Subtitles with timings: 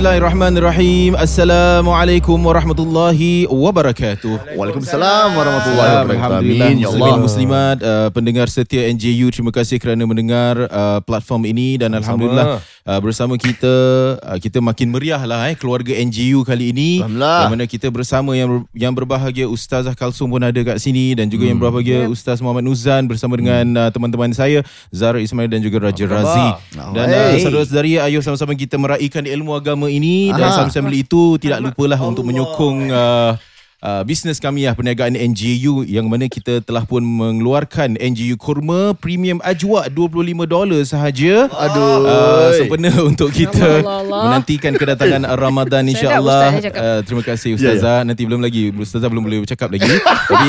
[0.00, 1.12] Bismillahirrahmanirrahim.
[1.12, 4.56] Assalamualaikum warahmatullahi wabarakatuh.
[4.56, 6.24] Waalaikumsalam warahmatullahi wabarakatuh.
[6.24, 7.20] Alhamdulillah ya muslimin Allah.
[7.20, 12.98] muslimat uh, pendengar setia NJU terima kasih kerana mendengar uh, platform ini dan alhamdulillah uh,
[12.98, 13.70] bersama kita
[14.18, 17.38] uh, kita makin meriah lah eh keluarga NJU kali ini Alhamdulillah.
[17.40, 21.30] Di mana kita bersama yang ber- yang berbahagia Ustazah Kalsum pun ada kat sini dan
[21.30, 21.70] juga yang Hmm.
[21.70, 26.48] berbahagia Ustaz Muhammad Nuzan bersama dengan uh, teman-teman saya Zara Ismail dan juga Raja Razi.
[26.90, 30.56] Dan uh, saudara-saudari ayo sama-sama kita meraihkan ilmu agama ini dan Aha.
[30.58, 33.36] sambil-sambil itu tidak lupalah untuk menyokong uh,
[33.80, 39.40] Uh, bisnes kami lah perniagaan NGU yang mana kita telah pun mengeluarkan NGU kurma premium
[39.40, 41.48] ajwa 25 dolar sahaja.
[41.48, 42.04] Aduh.
[42.04, 44.22] Uh, sempena untuk kita Allah, Allah.
[44.28, 46.60] menantikan kedatangan Ramadan insya-Allah.
[46.60, 46.68] Eh.
[46.68, 48.04] Uh, terima kasih Ya, ustazah.
[48.04, 49.88] Nanti belum lagi ustazah belum boleh bercakap lagi.
[50.28, 50.48] Tapi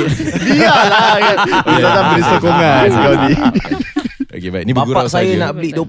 [0.52, 1.38] Biarlah kan.
[1.72, 3.34] Ustazah beri sokongan kau ni.
[4.32, 5.40] okey baik ni bergurau Bapak saya saja.
[5.40, 5.88] nak beli 25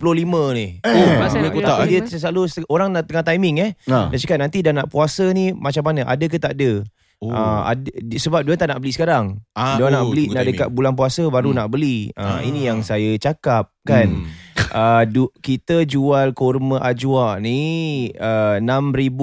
[0.55, 0.67] ni.
[0.87, 2.07] Oh, nak kotak eh.
[2.07, 3.71] Dia selalu orang nak tengah timing eh.
[3.91, 4.15] Ha.
[4.15, 6.07] Dia cakap nanti dah nak puasa ni macam mana?
[6.07, 6.87] Ada ke tak ada?
[7.23, 7.31] Oh.
[7.31, 9.39] Ah, ada, di- sebab dia tak nak beli sekarang.
[9.55, 10.49] Ah, dia oh, nak beli nak timing.
[10.51, 12.11] dekat bulan puasa baru nak beli.
[12.13, 14.11] Ah, ini yang saya cakap kan.
[14.11, 14.27] Hmm.
[14.73, 17.61] Ah, du, kita jual kurma ajwa ni
[18.17, 18.73] uh, 6000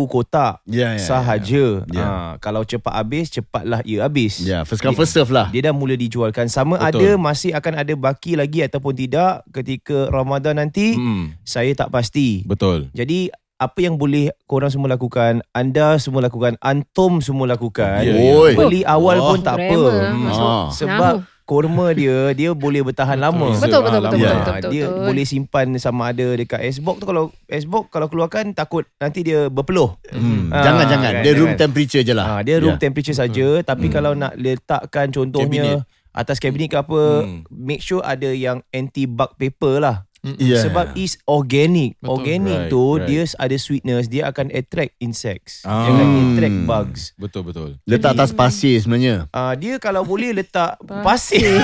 [0.06, 1.66] kotak Ya, ya, sahaja.
[1.90, 2.06] ya.
[2.06, 4.46] Ah, kalau cepat habis cepatlah ia habis.
[4.46, 5.50] Ya, first come first serve lah.
[5.50, 7.02] Dia dah mula dijualkan Sama Betul.
[7.02, 11.34] ada Masih akan ada baki lagi Ataupun tidak Ketika Ramadan nanti Hmm.
[11.42, 12.94] Saya tak pasti Betul.
[12.94, 18.56] Jadi Apa yang boleh Korang semua lakukan Anda semua lakukan Antum semua lakukan Ya, ya.
[18.56, 19.30] Beli awal Allah.
[19.30, 20.28] pun tak apa Hmm.
[20.30, 20.68] Ah.
[20.72, 21.16] Sebab.
[21.44, 24.30] Kurma dia Dia boleh bertahan lama Betul, betul, Ah, betul, Ya.
[24.30, 25.02] betul, betul, betul, Dia betul.
[25.04, 29.98] boleh simpan Sama ada dekat Xbox tu Kalau Xbox Kalau keluarkan Takut nanti dia berpeluh
[30.08, 30.48] Hmm.
[30.50, 31.12] Ah, Jangan jangan.
[31.12, 31.60] kan, Dia room jangan.
[31.60, 32.26] temperature je lah.
[32.28, 32.80] Ha, dia room Ya.
[32.80, 35.82] temperature saja tapi kalau nak letakkan contohnya
[36.12, 37.46] atas kabinet ke apa Hmm.
[37.50, 40.09] make sure ada yang anti bug paper lah.
[40.22, 40.60] Ya.
[40.62, 41.96] Sebab is organic.
[41.96, 42.12] Betul.
[42.12, 43.06] Organic Right, tu right.
[43.06, 45.64] dia ada sweetness, dia akan attract insects.
[45.64, 45.86] Ah.
[45.86, 47.02] Dia akan attract bugs.
[47.16, 47.70] Betul betul.
[47.84, 49.28] Letak atas pasir sebenarnya.
[49.30, 50.76] Ah dia kalau boleh letak
[51.08, 51.64] pasir.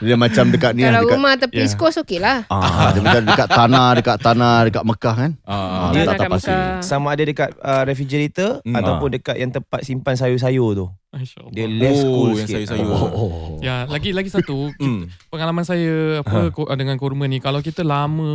[0.00, 0.90] Dia macam dekat ni lah.
[0.90, 1.62] Kalau Dekat, rumah tepi Ya.
[1.62, 2.48] East Coast okey lah.
[2.48, 5.30] ah, dia macam dekat tanah, dekat tanah, dekat Mekah kan.
[5.42, 5.90] Ah, Ah, ah.
[5.90, 6.50] letak Tanah atas pasir.
[6.50, 6.80] Mekah.
[6.82, 8.74] Sama ada dekat uh, refrigerator Hmm.
[8.74, 10.86] ataupun dekat yang tempat simpan sayur-sayur tu.
[11.12, 11.50] InsyaAllah.
[11.50, 12.70] Dia less Oh, cool yang sikit.
[12.70, 12.86] sayur-sayur.
[12.88, 13.02] Ah.
[13.10, 13.58] Oh.
[13.58, 15.10] Ya, lagi lagi satu Hmm.
[15.26, 18.30] pengalaman saya apa ko- dengan kurma ni kalau kita lama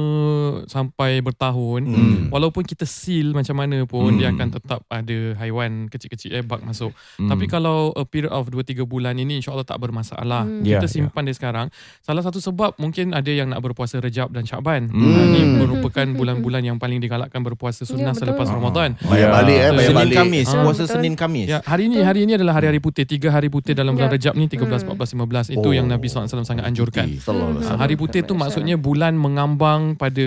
[0.66, 2.22] sampai bertahun Hmm.
[2.28, 4.20] walaupun kita seal macam mana pun Hmm.
[4.20, 6.92] dia akan tetap ada haiwan kecil-kecil eh bug masuk.
[7.16, 7.28] Hmm.
[7.28, 10.44] Tapi kalau a period of 2 3 bulan ini insyaallah tak bermasalah.
[10.44, 10.60] Hmm.
[10.62, 11.72] Ya, Kita simpan dia sekarang.
[12.02, 14.88] Salah satu sebab mungkin ada yang nak berpuasa Rejab dan Syaban.
[14.88, 15.00] Hmm.
[15.00, 15.24] Hmm.
[15.26, 18.22] Ini merupakan bulan-bulan yang paling digalakkan berpuasa sunnah Ya, betul.
[18.28, 18.90] selepas Ramadan.
[19.02, 20.18] Bayar balik eh, bayar Senin balik.
[20.18, 20.84] Kamis, Ah, puasa.
[20.86, 21.48] Senin Kamis.
[21.48, 23.06] Ya, hari ini hari ini adalah hari-hari putih.
[23.06, 24.18] Tiga hari putih dalam bulan Ya.
[24.18, 24.98] Rejab ni 13, Hmm.
[24.98, 25.46] 14, 15.
[25.54, 25.74] Itu Oh.
[25.74, 27.06] yang Nabi SAW sangat anjurkan.
[27.08, 30.26] Sallallahu alaihi Ah, hari putih tu maksudnya bulan mengambang pada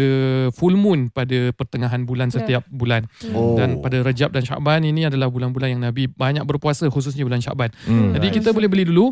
[0.55, 2.39] full moon pada pertengahan bulan Ya.
[2.39, 3.11] setiap bulan.
[3.35, 3.59] Oh.
[3.59, 7.75] Dan pada Rejab dan Syaban ini adalah bulan-bulan yang Nabi banyak berpuasa khususnya bulan Syaban.
[7.85, 8.15] Hmm.
[8.15, 9.11] Jadi kita boleh beli dulu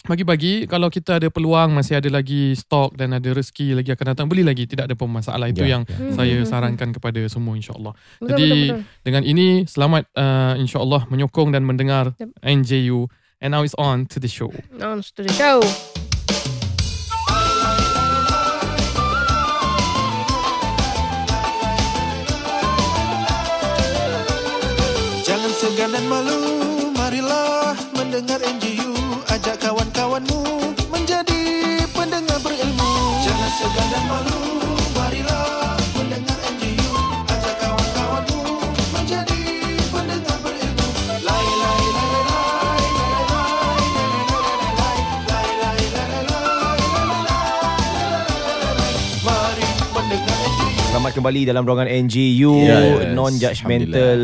[0.00, 4.26] Bagi-bagi kalau kita ada peluang masih ada lagi stok dan ada rezeki lagi akan datang
[4.26, 6.16] beli lagi tidak ada pemasalah itu Ya, yang ya.
[6.16, 6.48] saya Hmm.
[6.48, 7.92] sarankan kepada semua insyaallah.
[8.16, 9.04] Betul, Jadi betul, betul.
[9.04, 12.32] dengan ini selamat uh, insyaallah menyokong dan mendengar Yep.
[12.40, 14.48] NJU and now it's on to the show.
[14.80, 15.60] On to the show.
[25.22, 26.38] Jangan segan dan malu,
[26.92, 28.59] marilah mendengar NGU
[51.00, 53.16] Selamat kembali dalam ruangan NGU Yes.
[53.16, 54.20] non-judgmental.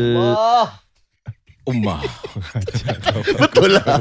[1.65, 2.05] Ummah.
[3.41, 3.97] Betul lah.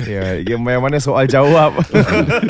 [0.00, 1.76] ya, yang mana soal jawab.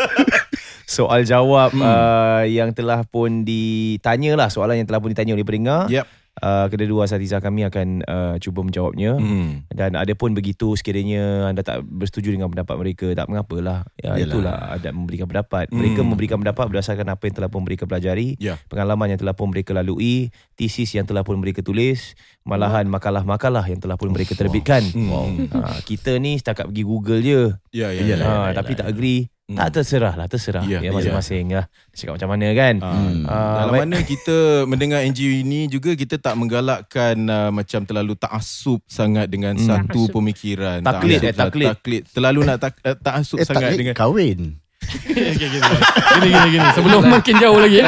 [0.86, 1.82] soal jawab Hmm.
[1.82, 5.90] uh, yang telah pun ditanya lah soalan yang telah pun ditanya oleh pendengar.
[5.90, 6.06] Yep.
[6.38, 9.18] Uh, kedua-dua asatizah kami akan uh, cuba menjawabnya.
[9.18, 9.68] Hmm.
[9.68, 13.84] Dan ada pun begitu sekiranya anda tak bersetuju dengan pendapat mereka, tak mengapalah.
[13.96, 14.24] Ya, Yalah.
[14.24, 15.68] itulah adab memberikan pendapat.
[15.68, 16.08] Mereka Hmm.
[16.08, 18.56] memberikan pendapat berdasarkan apa yang telah pun mereka pelajari, Ya.
[18.66, 23.78] pengalaman yang telah pun mereka lalui, tesis yang telah pun mereka tulis, malahan makalah-makalah yang
[23.78, 24.80] telah pun mereka terbitkan.
[24.94, 25.28] Wow.
[25.52, 27.40] Ha, kita ni setakat pergi Google je.
[27.74, 28.16] Ya, ya, Ha, ya.
[28.16, 28.54] Yalah.
[28.54, 29.26] tapi tak agree.
[29.52, 29.58] Hmm.
[29.58, 30.62] Tak terserah lah, terserah.
[30.62, 30.90] Ya, Ya, ya.
[30.90, 31.64] masing-masing lah.
[31.90, 32.74] Cakap macam mana kan?
[32.78, 33.22] Hmm.
[33.24, 33.80] Ah, Dalam baik.
[33.82, 39.54] mana kita mendengar NGO ini juga kita tak menggalakkan uh, macam terlalu taksub sangat dengan
[39.54, 39.66] Hmm.
[39.66, 40.14] satu Taksub.
[40.14, 40.78] pemikiran.
[40.80, 41.68] Taklid, Taksub- eh, taklid.
[41.70, 42.02] taklid.
[42.08, 44.98] Terlalu nak tak, uh, taksub Eh sangat tak dengan kahwin Okay,
[45.38, 45.62] gini.
[45.62, 46.68] gini, gini, gini.
[46.74, 47.78] Sebelum makin jauh lagi.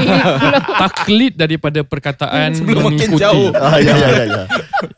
[0.78, 3.18] taklid daripada perkataan Sebelum makin mengikuti.
[3.20, 3.50] jauh.
[3.52, 4.42] ah, Ya ya ya, ya.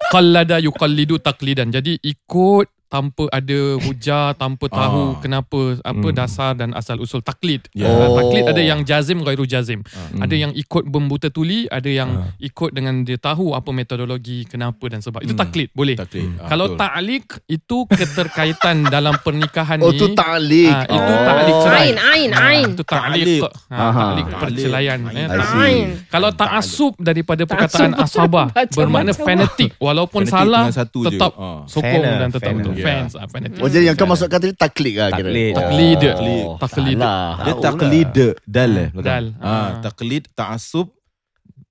[0.07, 1.71] Qallada yuqallidu taklidan.
[1.71, 5.19] Jadi ikut tanpa ada hujah, tanpa tahu Ah.
[5.19, 6.15] kenapa, apa Hmm.
[6.15, 7.67] dasar dan asal usul taklid.
[7.73, 7.85] Ya.
[7.85, 8.15] Ah, Oh.
[8.17, 9.83] taklid ada yang jazim, gairu jazim.
[9.91, 10.23] Ah.
[10.23, 12.39] Ada yang ikut membuta tuli, ada yang Ah.
[12.39, 15.21] ikut dengan dia tahu apa metodologi, kenapa dan sebab.
[15.21, 15.43] Itu Hmm.
[15.43, 15.97] taklid, boleh.
[15.97, 16.31] taklid.
[16.39, 16.79] Ah, Kalau betul.
[16.79, 19.99] ta'liq itu keterkaitan dalam pernikahan Oh ni.
[19.99, 21.23] tu taklik Ah, itu oh.
[21.23, 21.83] ta'liq cerai.
[21.83, 22.67] Ain, ain, Ah, ain.
[22.71, 23.27] Itu ta'liq.
[23.27, 23.43] Ta'liq.
[23.69, 24.05] Aha.
[24.07, 24.99] ta'liq perceraian.
[25.11, 25.59] Eh, ta'liq.
[25.59, 25.87] Ain.
[26.07, 31.67] Kalau ta'asub daripada perkataan asabah bermakna fanatik walaupun salah tetap Ah.
[31.67, 32.75] sokong dan tetap betul.
[32.81, 33.61] Fans ah fanatik.
[33.61, 35.55] Oh jadi yang kau masuk kata ni taklik lah kira Taklid.
[36.01, 36.47] Taklid.
[36.59, 36.97] Taklid.
[37.39, 38.09] Dia taklid
[38.43, 38.89] dal eh.
[38.97, 39.25] Dal.
[39.39, 39.69] Ah, Ah.
[39.81, 40.96] taklid taksub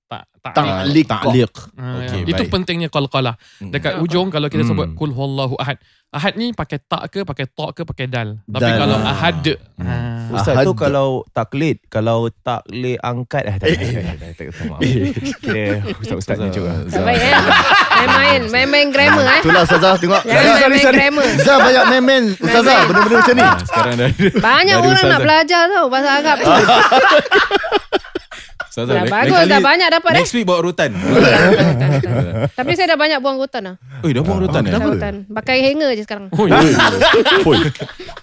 [0.06, 0.54] Tak tak.
[0.54, 1.04] Ta'liq.
[1.04, 1.54] ta'liq.
[1.74, 2.22] Ah, ya.
[2.24, 2.50] Itu baik.
[2.52, 3.34] pentingnya qalqalah.
[3.58, 3.68] Hmm.
[3.68, 4.70] Dekat ujung kalau kita Hmm.
[4.70, 5.74] sebut kul huwallahu ahad.
[6.08, 8.38] Ahad ni pakai tak ke pakai ta ke pakai dal.
[8.46, 8.78] Tapi Dal.
[8.78, 9.10] kalau Ah.
[9.10, 9.42] ahad
[9.74, 9.82] Hmm.
[9.82, 14.80] ah, Ustaz tu kalau taklid, kalau taklid angkat eh tak tak tak tak tak tak.
[15.36, 15.66] Kira
[15.96, 16.72] ustaz-ustaz ni juga.
[16.84, 17.34] Tak baik eh.
[17.96, 19.40] Main-main, main-main grammar eh.
[19.40, 21.26] Itulah Ustazah tengok main-main grammar.
[21.40, 24.10] Zah banyak memen Ustazah benda-benda macam ni Ah, sekarang dah
[24.40, 25.10] Banyak orang Ustazah.
[25.10, 26.36] nak belajar tau bahasa Arab.
[28.76, 30.16] Ustazah, Dah lain- bagus, dah banyak dapat eh.
[30.20, 30.92] Next week bawa rutan.
[32.60, 33.74] Tapi saya dah banyak buang rotan lah.
[34.04, 34.72] Oi, dah buang rutan eh?
[34.76, 35.14] Dah rotan.
[35.26, 36.28] Pakai hanger je sekarang.
[36.28, 36.60] Oh, ya.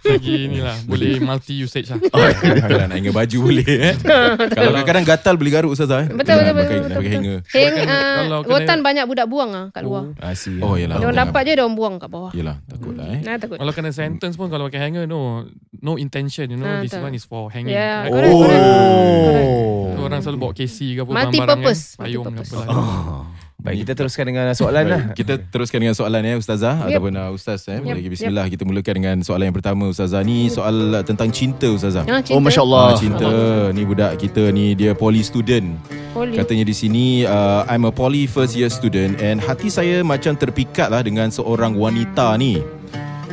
[0.04, 3.96] Lagi ni lah Boleh multi usage lah Kalau nak hanging baju boleh eh.
[4.54, 6.08] Kalau kadang-kadang gatal beli garuk Ustazah eh.
[6.12, 7.38] Betul, betul, Pakai, betul, nak pakai hanger.
[7.42, 10.14] Uh, kena- rotan banyak budak buang lah kat luar.
[10.22, 10.62] Asyik.
[10.62, 11.02] Oh, yalah.
[11.02, 12.30] Dia dapat je dia orang buang kat bawah.
[12.30, 13.20] Yelah, takut lah eh.
[13.26, 13.58] Nah, takut.
[13.58, 15.50] Kalau kena sentence pun Kalau pakai hanger No
[15.82, 18.62] No intention You know Ah, This one is for hanging Yeah, correct, correct.
[18.62, 20.04] Oh.
[20.04, 21.84] Orang selalu bawa KC ke apa Multi purpose.
[21.96, 22.68] Payung ke apa lah
[23.64, 25.02] Baik, kita teruskan dengan soalan lah.
[25.16, 26.88] Kita teruskan dengan soalan ya Ustazah Yep.
[26.92, 27.80] ataupun uh, Ustaz eh.
[27.80, 31.72] Yep, Lagi bismillah kita mulakan dengan soalan yang pertama Ustazah ni soal uh, tentang cinta
[31.72, 32.04] Ustazah.
[32.04, 32.36] Ah, cinta.
[32.36, 33.30] Oh Masya Ah, Allah cinta
[33.72, 35.80] ni budak kita ni dia poly student.
[36.12, 36.36] Holy.
[36.36, 40.92] Katanya di sini uh, I'm a poly first year student and hati saya macam terpikat
[40.92, 42.60] lah dengan seorang wanita ni.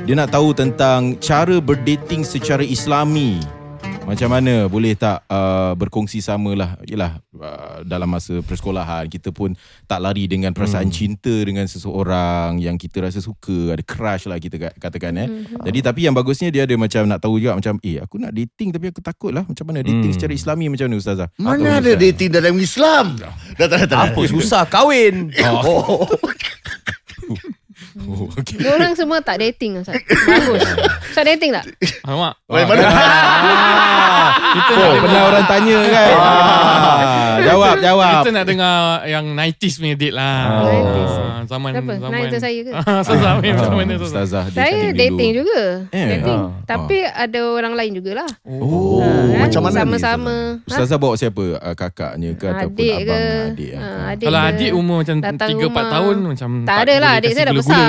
[0.06, 3.42] Dia nak tahu tentang cara berdating secara islami.
[4.10, 9.54] Macam mana boleh tak uh, berkongsi sama lah Yelah uh, dalam masa persekolahan Kita pun
[9.86, 10.94] tak lari dengan perasaan hmm.
[10.94, 15.62] cinta Dengan seseorang yang kita rasa suka Ada crush lah kita kat- katakan eh hmm.
[15.62, 18.70] Jadi tapi yang bagusnya dia ada macam nak tahu juga Macam eh aku nak dating
[18.70, 20.16] tapi aku takut lah Macam mana dating Hmm.
[20.16, 22.02] secara islami macam mana Ustazah Mana Atau ada Ustaz?
[22.02, 23.04] dating dalam Islam
[23.54, 25.30] Dah tak tak Apa susah kahwin.
[25.60, 26.08] Oh.
[28.00, 28.58] Oh, okay.
[28.58, 29.98] Dia orang semua tak dating Ustaz.
[30.02, 30.62] Bagus.
[31.10, 31.64] Ustaz dating tak?
[32.02, 32.82] Alamak Weh, mana?
[34.50, 38.74] Kita Oh, pernah dengar orang tanya kan ah, Jawab jawab Kita nak dengar
[39.04, 40.66] Yang 90s punya date lah Oh.
[40.66, 41.12] 90s.
[41.12, 41.92] Ah, Zaman Siapa?
[41.96, 42.72] zaman Nak itu saya ke?
[43.02, 45.40] Zaman Zaman mana tu Ustazah dia Saya dating dulu.
[45.42, 45.62] juga.
[45.90, 46.40] Eh, Dating.
[46.42, 48.28] ah, Tapi ada orang lain jugalah.
[48.44, 50.34] Oh, Ah, macam mana ni, Sama-sama.
[50.56, 50.68] Ha?
[50.68, 51.44] Ustazah bawa siapa?
[51.72, 53.22] Kakaknya ke ataupun Adik abang ke?
[53.48, 53.70] adik?
[53.72, 53.80] ah?
[53.80, 55.84] Ah, adik Kalau adik umur macam Datang 3-4 rumah.
[55.88, 57.84] tahun Macam Tak ada lah, adik saya dah besar.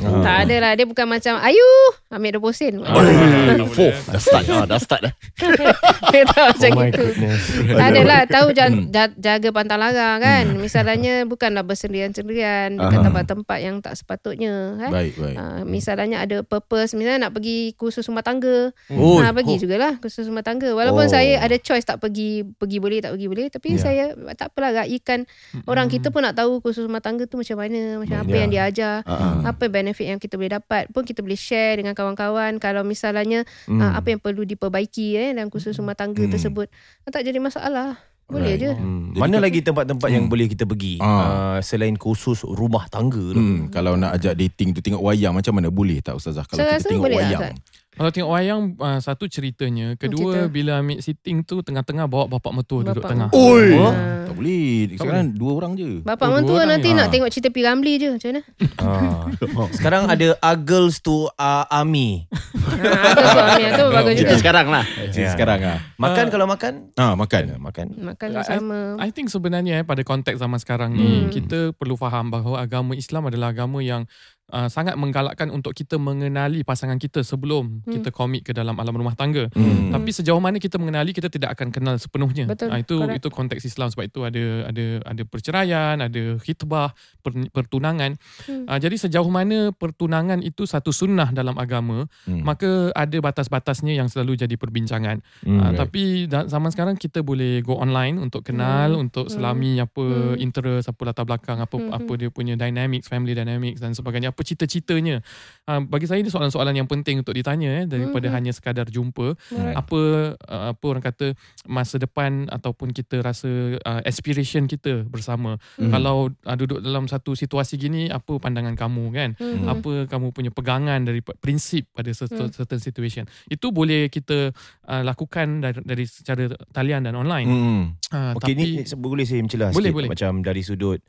[0.00, 0.70] Tak ada lah.
[0.74, 1.68] Dia bukan macam, Ayu,
[2.10, 2.74] ambil 20 sen.
[4.10, 5.12] Dah start ah, dah start dah.
[6.12, 7.42] Dia tak macam Oh goodness.
[7.70, 10.44] Tak adalah tahu ja- ja- jaga pantang larang kan.
[10.54, 13.06] Misalnya bukanlah bersendirian-sendirian dekat Aha.
[13.06, 14.80] tempat-tempat yang tak sepatutnya.
[14.80, 14.90] Eh?
[14.90, 15.36] Baik, baik.
[15.36, 20.24] Uh, misalnya ada purpose Misalnya nak pergi kursus rumah tangga Oh, ha, Pergi jugalah kursus
[20.24, 21.10] rumah tangga Walaupun Oh.
[21.10, 23.78] saya ada choice tak pergi Pergi boleh tak pergi boleh Tapi Ya.
[23.78, 24.04] saya
[24.34, 25.24] tak apalah raikan
[25.64, 28.38] Orang kita pun nak tahu kursus rumah tangga tu macam mana Macam apa Ya.
[28.38, 31.92] yang dia ajar Ah, Apa benefit yang kita boleh dapat Pun kita boleh share dengan
[31.92, 33.80] kawan-kawan Kalau misalnya Hmm.
[33.80, 36.30] uh, Apa yang perlu diperbaiki eh, Dalam kursus rumah tangga Hmm.
[36.30, 36.68] tersebut
[37.04, 38.62] Tak jadi masalah Boleh Right.
[38.62, 39.10] je Hmm.
[39.10, 41.10] Jadi Mana kata- lagi tempat-tempat yang boleh kita pergi Ah.
[41.10, 43.36] uh, selain khusus rumah tangga tu?
[43.36, 46.78] Hmm, kalau nak ajak dating tu tengok wayang macam mana boleh tak Ustazah kalau Saya
[46.78, 47.42] kita tengok boleh lah, wayang.
[47.50, 47.79] Ustaz.
[48.00, 50.48] Kalau tengok wayang uh, Satu ceritanya Kedua Cerita.
[50.48, 53.76] bila ambil sitting tu Tengah-tengah bawa bapak mertua duduk Bapak tengah Oi.
[53.76, 53.92] Oh.
[53.92, 54.24] Ah.
[54.24, 54.94] Tak boleh.
[54.94, 55.90] Sekarang dua orang je.
[56.00, 56.96] Bapak Oh, orang nanti ni.
[56.96, 57.12] nak Ah.
[57.12, 57.60] tengok cerita P.
[57.60, 58.40] Ramlee je Macam mana
[58.78, 59.26] Ah.
[59.76, 62.24] Sekarang ada Uggles to uh, Army.
[62.24, 65.78] ha, suami Itu bagus juga Cerita sekarang lah since sekarang ah.
[65.98, 66.30] Makan Ah.
[66.30, 67.44] kalau makan Ah makan.
[67.60, 68.78] Makan Makan I- bersama.
[68.96, 71.28] I think sebenarnya eh, pada konteks zaman sekarang ni Hmm.
[71.28, 74.08] kita perlu faham bahawa agama Islam adalah agama yang
[74.50, 77.94] uh, sangat menggalakkan untuk kita mengenali pasangan kita sebelum Hmm.
[77.96, 79.46] kita komit ke dalam alam rumah tangga.
[79.54, 79.90] Hmm.
[79.90, 82.44] Tapi sejauh mana kita mengenali kita tidak akan kenal sepenuhnya.
[82.46, 83.18] Betul, Ah, itu correct.
[83.22, 86.92] itu konteks Islam sebab itu ada ada ada perceraian, ada khitbah,
[87.22, 88.18] per, pertunangan.
[88.44, 88.66] Hmm.
[88.66, 92.42] Ah, jadi sejauh mana pertunangan itu satu sunnah dalam agama, Hmm.
[92.42, 95.22] maka ada batas-batasnya yang selalu jadi perbincangan.
[95.42, 95.60] Hmm.
[95.60, 99.04] Ah, tapi da- zaman sekarang kita boleh go online untuk kenal, Hmm.
[99.06, 99.34] untuk Hmm.
[99.36, 100.36] selami apa Hmm.
[100.36, 101.92] interest, apa latar belakang, apa Hmm.
[101.92, 105.20] apa dia punya dynamics, family dynamics dan sebagainya, apa cita-citanya.
[105.68, 108.40] Ah, bagi saya ini soalan-soalan yang penting untuk ditanya eh, daripada Hmm.
[108.40, 109.36] hanya sekadar jumpa.
[109.52, 109.76] Alright.
[109.76, 110.00] Apa
[110.48, 111.36] ah, apa orang kata
[111.68, 115.60] masa depan ataupun kita rasa ah, aspiration kita bersama.
[115.76, 115.92] Hmm.
[115.92, 119.30] Kalau ah, duduk dalam satu situasi gini, apa pandangan kamu kan?
[119.36, 119.68] Hmm.
[119.68, 122.54] apa kamu punya pegangan dari prinsip pada certain, Hmm.
[122.54, 124.54] certain situation itu boleh kita
[124.86, 127.82] uh, lakukan dari, dari secara talian dan online Hmm.
[128.08, 128.66] uh, Okey tapi ni
[128.96, 130.08] boleh saya mencelah Boleh, sikit boleh.
[130.08, 131.00] macam dari sudut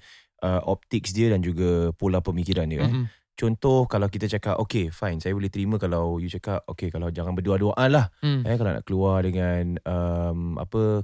[0.42, 2.92] uh, optics dia dan juga pola pemikiran dia eh.
[3.42, 7.34] Contoh kalau kita cakap okay fine saya boleh terima kalau you cakap okay kalau jangan
[7.34, 8.46] berdua-duaan lah Hmm.
[8.46, 11.02] eh kalau nak keluar dengan um, apa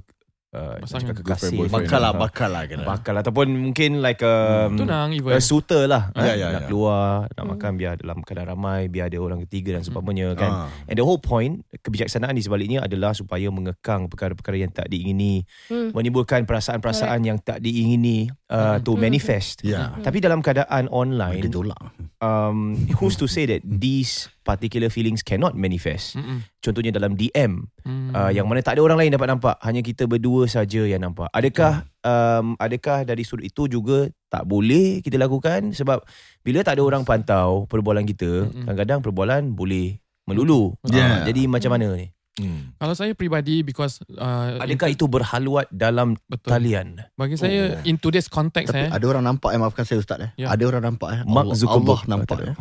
[0.50, 1.00] uh, Pasangan.
[1.02, 1.84] cakap kekasih Girlfriend, boyfriend.
[1.84, 2.84] Bakal lah, Ah, bakal lah kena.
[2.86, 6.66] bakal ataupun mungkin like um, tunang even uh, suitor lah Ya, eh, ya, nak ya.
[6.66, 7.50] keluar nak Hmm.
[7.52, 10.68] makan biar dalam keadaan ramai biar ada orang ketiga dan seumpamanya kan Ah.
[10.84, 15.92] And the whole point kebijaksanaan di sebaliknya adalah supaya mengekang perkara-perkara yang tak diingini, Hmm.
[15.92, 19.02] menimbulkan perasaan-perasaan yang tak diingini uh, to Hmm.
[19.02, 19.60] manifest.
[19.60, 19.92] Ya.
[19.94, 21.92] Tapi dalam keadaan Dia online, tolak.
[22.18, 26.16] um, who's to say that these particular feelings cannot manifest?
[26.16, 26.40] Mm-mm.
[26.64, 28.16] Contohnya dalam DM, Hmm.
[28.16, 31.28] uh, yang mana tak ada orang lain dapat nampak, hanya kita berdua saja yang nampak.
[31.36, 36.00] Adakah um, adakah dari sudut itu juga tak boleh kita lakukan sebab
[36.40, 38.64] bila tak ada orang pantau perbualan kita, Mm-mm.
[38.64, 40.72] kadang-kadang perbualan boleh melulu.
[40.88, 41.24] Yeah.
[41.24, 42.08] Uh, jadi macam mana ni?
[42.38, 42.70] Hmm.
[42.74, 47.02] kalau saya peribadi because uh, Adakah itu berhaluat dalam betul talian?
[47.12, 50.30] bagi saya in today's context Tapi eh ada orang nampak eh maafkan saya ustaz eh.
[50.36, 50.46] Ya.
[50.48, 51.20] Ada orang nampak eh.
[51.24, 51.98] Mark Allah, Zuckerberg.
[51.98, 52.54] Allah nampak eh.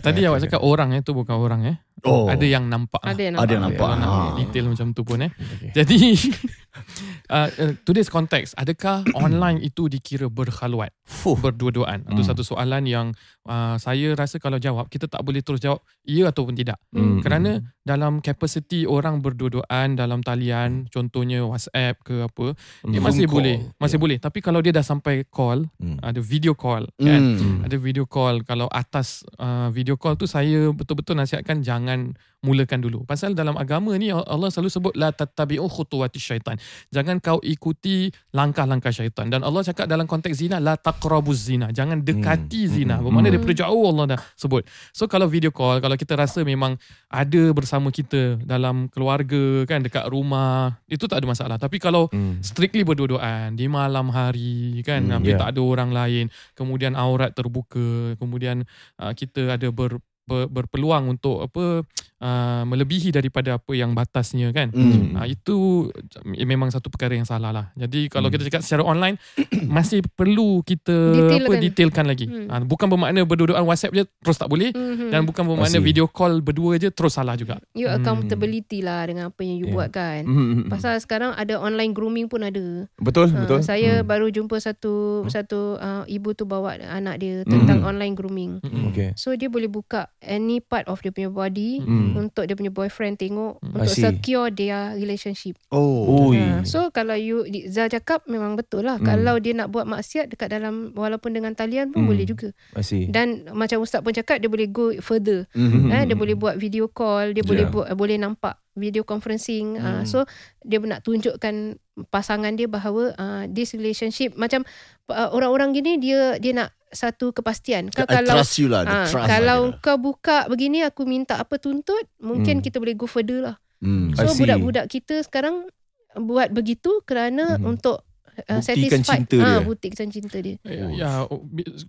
[0.00, 2.30] tadi awak cakap orang eh tu bukan orang eh Oh.
[2.30, 3.82] ada yang nampak Ada yang Ada yang nampak.
[3.82, 3.98] nampak.
[3.98, 4.38] Kalau nak Ah.
[4.38, 5.30] detail macam tu pun eh
[5.72, 5.98] jadi
[7.28, 11.36] uh, uh, today's context adakah online itu dikira berkhaluat Fuh.
[11.36, 12.28] berdua-duaan itu Hmm.
[12.28, 13.06] satu soalan yang
[13.44, 17.20] uh, saya rasa kalau jawab kita tak boleh terus jawab ya ataupun tidak Hmm.
[17.20, 22.52] kerana dalam capacity orang berdua-duaan dalam talian contohnya WhatsApp ke apa
[22.84, 23.04] dia Hmm.
[23.04, 23.34] masih call.
[23.34, 25.96] boleh masih boleh tapi kalau dia dah sampai call Hmm.
[26.00, 27.64] ada video call kan Hmm.
[27.64, 33.02] ada video call kalau atas uh, video call tu saya betul-betul nasihatkan jangan mulakan dulu
[33.02, 36.54] pasal dalam agama ni Allah selalu sebut la tattabi'u khutuwati syaitan
[36.86, 41.98] jangan kau ikuti langkah-langkah syaitan dan Allah cakap dalam konteks zina la taqrabuz zina jangan
[41.98, 42.70] dekati Hmm.
[42.70, 43.10] zina Hmm.
[43.10, 43.34] bermakna Hmm.
[43.34, 44.62] daripada jauh Allah dah sebut
[44.94, 46.78] so kalau video call kalau kita rasa memang
[47.10, 52.38] ada bersama kita dalam keluarga kan dekat rumah itu tak ada masalah tapi kalau Hmm.
[52.38, 55.42] strictly berdua-duaan di malam hari kan Hmm, yeah.
[55.42, 58.62] tak ada orang lain kemudian aurat terbuka kemudian
[59.02, 61.82] uh, kita ada ber, ber, berpeluang untuk apa
[62.20, 65.14] uh, melebihi daripada apa yang batasnya kan Hmm.
[65.14, 65.88] uh, itu
[66.26, 68.34] memang satu perkara yang salah lah jadi kalau Hmm.
[68.34, 69.16] kita cakap secara online
[69.68, 71.58] masih perlu kita apa Detailkan.
[71.60, 72.46] detailkan lagi Hmm.
[72.46, 75.08] uh, bukan bermakna berdua-duaan WhatsApp je terus tak boleh Mhm.
[75.08, 75.84] dan bukan bermakna see.
[75.84, 78.00] video call berdua je terus salah juga You Hmm.
[78.00, 79.76] accountability lah dengan apa yang you Yeah.
[79.76, 80.22] buat kan.
[80.24, 80.66] Hmm.
[80.68, 82.86] Pasal sekarang ada online grooming pun ada.
[82.96, 83.60] betul Ha, betul.
[83.60, 84.06] Saya Hmm.
[84.06, 88.58] baru jumpa satu satu uh, ibu tu bawa anak dia tentang online grooming.
[88.60, 88.90] Mm-mm.
[88.90, 89.12] Okay.
[89.14, 92.22] So dia boleh buka any part of dia punya body Hmm.
[92.22, 93.74] untuk dia punya boyfriend tengok Hmm.
[93.74, 95.58] untuk secure their relationship.
[95.68, 96.30] Oh.
[96.30, 98.96] Ha, so kalau you di- Zal cakap memang betul lah.
[98.96, 99.06] Hmm.
[99.06, 102.10] Kalau dia nak buat maksiat dekat dalam walaupun dengan talian pun Hmm.
[102.10, 102.48] boleh juga.
[102.72, 103.06] I see.
[103.06, 105.44] Dan macam ustaz pun cakap dia boleh go further.
[105.52, 105.88] Hmm.
[105.88, 107.74] Eh, dia boleh buat video call, dia boleh Yeah.
[107.74, 109.74] buat boleh nampak video conferencing.
[109.74, 110.06] Ah, Hmm.
[110.06, 110.22] so
[110.62, 114.62] dia nak tunjukkan pasangan dia bahawa uh, this relationship macam
[115.08, 117.92] uh, orang-orang gini dia dia nak satu kepastian.
[117.92, 118.82] Kau I kalau trust you lah.
[118.82, 122.64] ah, The trust kalau lah kau buka begini aku minta apa tuntut, mungkin Hmm.
[122.64, 123.56] kita boleh go further lah.
[123.78, 124.10] Hmm.
[124.16, 125.68] So budak-budak kita sekarang
[126.16, 127.68] buat begitu kerana Mhm.
[127.68, 128.07] untuk
[128.40, 129.44] uh, Buktikan satisfied cinta dia.
[129.44, 130.56] Ah, buktikan cinta dia.
[130.62, 131.42] Ya, ya, oh,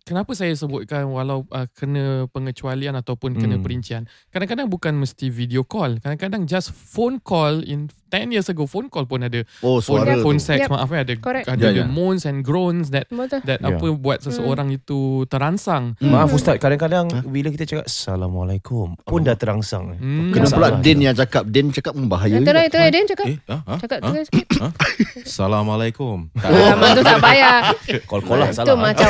[0.03, 3.61] kenapa saya sebutkan walau uh, kena pengecualian ataupun kena Hmm.
[3.61, 4.01] perincian.
[4.29, 5.97] Kadang-kadang bukan mesti video call.
[5.97, 10.17] Kadang-kadang just phone call in 10 years ago phone call pun ada Oh, phone, suara
[10.17, 10.47] phone tu.
[10.47, 10.69] sex Yep.
[10.71, 11.45] maaf ya ada Correct.
[11.45, 11.85] ada Ya, the ya.
[11.85, 13.45] moans and groans that Betul.
[13.45, 13.69] that Ya.
[13.69, 15.93] apa buat seseorang itu terangsang.
[15.95, 16.09] Hmm.
[16.09, 19.93] Maaf Ustaz, kadang-kadang bila kita cakap Assalamualaikum pun dah terangsang.
[19.95, 20.31] Hmm.
[20.31, 20.67] Kena pula.
[20.79, 21.45] Din yang cakap.
[21.45, 22.35] Din cakap membahaya.
[22.35, 22.69] Itulah juga.
[22.71, 23.25] itulah dia cakap.
[23.27, 23.57] Eh, ha?
[23.61, 23.73] Ha?
[23.77, 24.07] Cakap ha?
[24.09, 24.47] terus sikit.
[25.29, 26.33] Assalamualaikum.
[26.39, 26.49] Tak.
[26.49, 27.57] Alamak tu tak payah.
[28.03, 28.77] Call-call lah Itu salah.
[28.77, 29.09] macam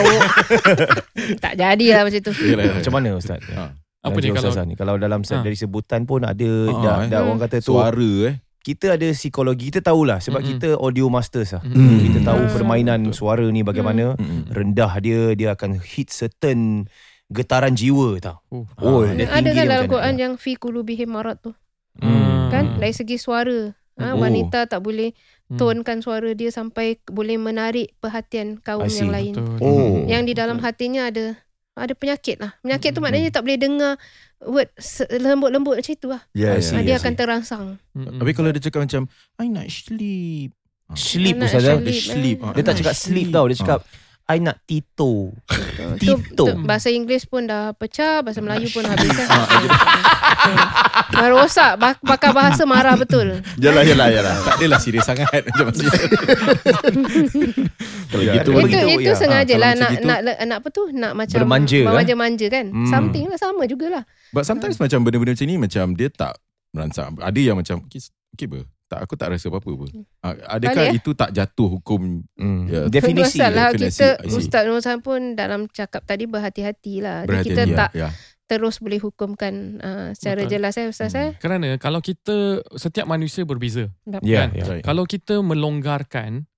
[1.37, 2.31] tak jadilah macam tu.
[2.35, 2.73] Yelah.
[2.73, 3.39] Macam mana Ustaz?
[3.49, 3.73] Ha.
[3.99, 5.35] Apa ni kalau ni Kalau dalam Ha.
[5.39, 7.07] dari sebutan pun ada Ha, dah, eh.
[7.07, 8.35] dah orang kata tu Suara eh.
[8.59, 10.51] kita ada psikologi kita tahulah sebab Mm-mm.
[10.55, 11.63] kita audio masters lah.
[11.63, 11.99] Mm-mm.
[12.01, 13.15] Kita tahu permainan Betul.
[13.15, 14.49] suara ni bagaimana Mm-mm.
[14.49, 16.85] rendah dia dia akan hit certain
[17.27, 18.39] getaran jiwa tau.
[18.49, 18.65] Oh.
[18.77, 19.11] Oh, Ah.
[19.11, 21.51] dia Ada kan dia dalam macam Quran yang fi qulubihim marad tu.
[21.97, 22.47] Hmm.
[22.49, 23.73] Kan dari segi suara.
[23.95, 24.17] Ha, Oh.
[24.17, 25.11] wanita tak boleh
[25.49, 25.57] Hmm.
[25.57, 29.01] tonkan suara dia sampai boleh menarik perhatian kaum I see.
[29.01, 29.33] yang lain.
[29.33, 29.65] Betul.
[29.65, 30.05] Oh.
[30.05, 31.33] Yang di dalam hatinya ada
[31.73, 32.53] ada penyakit lah.
[32.61, 33.09] Penyakit tu Mm-mm.
[33.09, 33.93] maknanya tak boleh dengar
[34.45, 34.69] word
[35.09, 36.21] lembut-lembut macam itu lah.
[36.37, 36.77] Yeah, see.
[36.85, 37.01] Dia see.
[37.01, 37.65] akan terangsang.
[37.97, 38.21] Mm-mm.
[38.21, 39.01] Habis kalau dia cakap macam
[39.41, 40.53] I nak sleep.
[40.93, 41.77] Sleep Ustazah.
[41.77, 42.01] sleep, Dia eh.
[42.01, 42.37] sleep.
[42.41, 43.79] Ah, Dia tak nak cakap sleep tau, dia cakap
[44.29, 45.33] I nak tito.
[45.41, 45.57] Tu,
[46.05, 46.21] Tito.
[46.37, 49.25] tu, bahasa Inggeris pun dah pecah, bahasa Melayu pun habis kan.
[51.09, 53.41] Dah rosak, bak- bakal bahasa marah betul.
[53.57, 54.35] Yalah, yalah, yalah.
[54.39, 55.73] Tak adalah serius sangat macam.
[58.05, 59.15] Kalau Ya, gitu Kalau itu gitu, itu ya.
[59.15, 61.93] sengaja Ah, lah nak, gitu- nak nak apa tu nak macam Bermanja, kan?
[61.95, 62.65] manja-manja kan.
[62.69, 62.85] Hmm.
[62.87, 64.03] Something lah sama jugalah.
[64.29, 66.37] But sometimes macam benda-benda macam ni macam dia tak
[66.69, 67.17] merangsang.
[67.17, 68.65] Ada yang macam okay, okay ber.
[68.89, 69.89] Tak aku tak rasa apa-apa pun.
[70.19, 72.65] Ah, Adakah Balik, itu tak jatuh hukum Hmm.
[72.65, 73.37] Ya, Definisi.
[73.37, 74.25] Lah definisi, kita.
[74.33, 77.21] Ustaz Nur pun dalam cakap tadi berhati-hati lah.
[77.21, 78.09] Jadi berhati kita ya, tak ya.
[78.49, 80.51] terus boleh hukumkan uh, secara Betul.
[80.57, 81.21] jelas eh Ustaz Hmm.
[81.21, 81.29] eh.
[81.37, 83.93] Kerana kalau kita setiap manusia berbeza.
[84.25, 84.57] Ya, Kan?
[84.57, 84.65] ya.
[84.65, 84.81] Right.
[84.81, 86.48] Kalau kita melonggarkan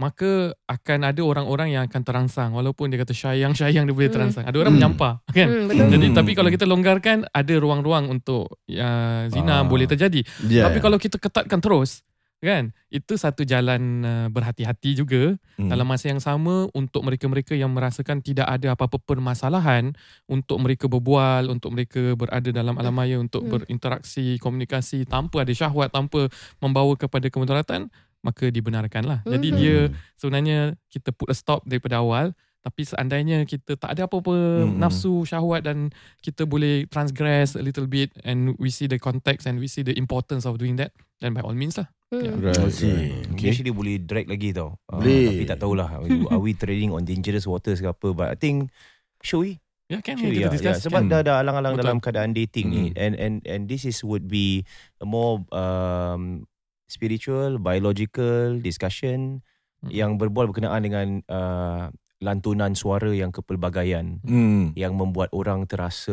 [0.00, 4.16] maka akan ada orang-orang yang akan terangsang walaupun dia kata sayang-sayang dia boleh Hmm.
[4.16, 4.44] terangsang.
[4.48, 4.80] Ada orang Hmm.
[4.80, 5.48] menyampah kan.
[5.52, 5.86] Hmm, betul.
[5.92, 6.16] Jadi Hmm.
[6.16, 9.68] tapi kalau kita longgarkan ada ruang-ruang untuk uh, zina Ah.
[9.68, 10.24] boleh terjadi.
[10.48, 10.64] Yeah.
[10.64, 12.00] Tapi kalau kita ketatkan terus
[12.40, 15.68] kan itu satu jalan uh, berhati-hati juga Hmm.
[15.68, 19.92] dalam masa yang sama untuk mereka-mereka yang merasakan tidak ada apa-apa permasalahan
[20.24, 23.60] untuk mereka berbual untuk mereka berada dalam alam maya untuk Hmm.
[23.60, 26.32] berinteraksi komunikasi tanpa ada syahwat tanpa
[26.64, 29.56] membawa kepada kemudaratan maka dibenarkanlah jadi Mhm.
[29.56, 29.76] dia
[30.16, 30.58] sebenarnya
[30.88, 34.36] kita put a stop daripada awal tapi seandainya kita tak ada apa-apa
[34.68, 34.76] Hmm.
[34.76, 35.88] nafsu syahwat dan
[36.20, 39.96] kita boleh transgress a little bit and we see the context and we see the
[39.96, 42.42] importance of doing that then by all means lah Hmm.
[42.42, 42.90] Right, see.
[42.90, 43.22] right.
[43.22, 43.38] Okay.
[43.38, 43.48] Okay.
[43.54, 44.74] Actually boleh drag lagi tau.
[44.90, 45.30] Boleh.
[45.30, 46.02] tapi tak tahulah.
[46.26, 48.10] Are we trading on dangerous waters ke apa.
[48.10, 48.74] But I think,
[49.22, 49.52] should we?
[49.86, 50.84] ya kan Actually, kita yeah, discuss yeah.
[50.90, 51.10] Sebab kan?
[51.10, 51.82] dah ada alang-alang Betul.
[51.86, 52.84] dalam keadaan dating ni.
[52.90, 52.98] Mm.
[52.98, 54.66] And and and this is would be
[54.98, 56.50] a more um,
[56.90, 59.40] spiritual, biological discussion
[59.80, 59.88] Mm.
[59.88, 61.88] yang berbual berkenaan dengan uh,
[62.20, 64.76] lantunan suara yang kepelbagaian Hmm.
[64.76, 66.12] yang membuat orang terasa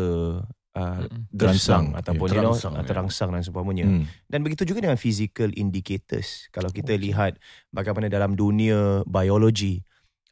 [0.72, 1.28] uh, Mm-mm.
[1.36, 2.00] gersang Terangsang.
[2.00, 2.88] ataupun Ya, you know, terangsang, uh, ya.
[2.88, 3.86] terangsang dan seumpamanya.
[3.92, 4.08] Hmm.
[4.24, 6.48] Dan begitu juga dengan physical indicators.
[6.50, 7.12] Kalau kita okay.
[7.12, 7.34] lihat
[7.70, 9.84] bagaimana dalam dunia biologi,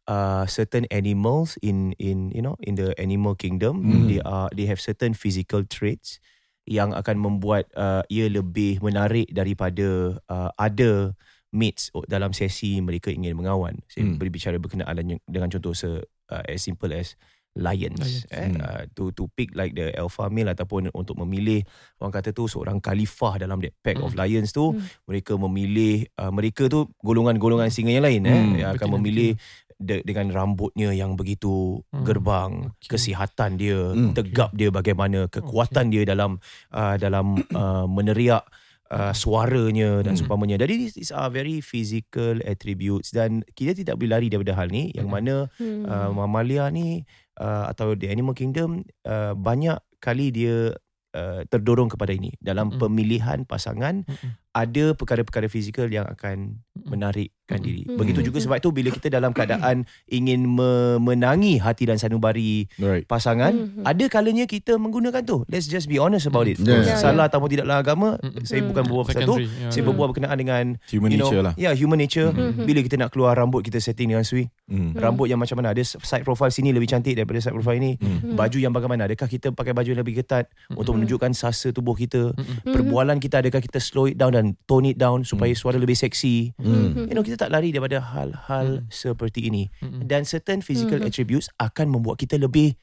[0.07, 4.07] uh, certain animals in in you know in the animal kingdom, Hmm.
[4.07, 6.23] they are they have certain physical traits
[6.65, 11.13] yang akan membuat uh, ia lebih menarik daripada uh, other
[11.55, 13.79] mates dalam sesi mereka ingin mengawan.
[13.87, 14.17] Saya Hmm.
[14.19, 17.15] berbicara berkenaan dengan, dengan contoh se, uh, as simple as
[17.55, 18.27] lions, Lions.
[18.35, 18.59] eh Hmm.
[18.59, 21.63] uh, to to pick like the alpha male ataupun untuk memilih
[22.03, 24.27] orang kata tu seorang khalifah dalam that pack of Hmm.
[24.27, 24.83] lions tu Hmm.
[25.07, 29.29] mereka memilih uh, mereka tu golongan-golongan singa yang lain eh Hmm, yang akan betul, memilih
[29.75, 32.89] de, dengan rambutnya yang begitu Hmm, gerbang okey.
[32.91, 36.39] kesihatan dia Hmm, tegap dia bagaimana kekuatan dia dalam
[36.71, 38.43] uh, dalam uh, meneriak
[38.87, 40.23] uh, suaranya dan Hmm.
[40.23, 44.71] seumpamanya jadi these, these are very physical attributes dan kita tidak boleh lari daripada hal
[44.71, 45.15] ni yang Hmm.
[45.19, 45.83] mana Hmm.
[45.85, 47.03] uh, mamalia ni
[47.39, 50.71] uh, atau the animal kingdom uh, banyak kali dia
[51.17, 52.79] uh, terdorong kepada ini dalam Mm-mm.
[52.79, 54.31] pemilihan pasangan Mm-mm.
[54.55, 57.83] Ada perkara-perkara fizikal yang akan menarikkan diri.
[57.83, 63.03] Begitu juga sebab itu bila kita dalam keadaan ingin memenangi hati dan sanubari Right.
[63.03, 63.83] pasangan, Mhm.
[63.83, 65.43] ada kalanya kita menggunakan tu.
[65.51, 66.55] Let's just be honest about it.
[66.63, 66.87] Yeah.
[66.87, 68.15] Yeah, Salah ataupun tidaklah agama,
[68.47, 69.43] saya bukan berbual pasal tu.
[69.43, 69.71] Ya.
[69.75, 71.53] Saya berbual berkenaan dengan Human you know, nature lah.
[71.59, 72.31] Ya, human nature.
[72.31, 72.63] Mm-mm.
[72.63, 74.47] Bila kita nak keluar rambut kita setting dengan sui.
[74.95, 75.75] Rambut yang macam mana?
[75.75, 77.99] Ada side profile sini lebih cantik daripada side profile ini.
[78.35, 79.03] Baju yang bagaimana?
[79.03, 82.31] Adakah kita pakai baju yang lebih ketat untuk menunjukkan sasa tubuh kita?
[82.63, 85.57] Perbualan kita adakah kita slow it down dan tone it down supaya Hmm.
[85.57, 86.53] suara lebih seksi?
[86.55, 87.09] Hmm.
[87.09, 88.87] You know kita tak lari daripada hal-hal Hmm.
[88.87, 90.05] seperti ini Mm-mm.
[90.05, 91.09] dan certain physical Mhm.
[91.09, 92.77] attributes akan membuat kita lebih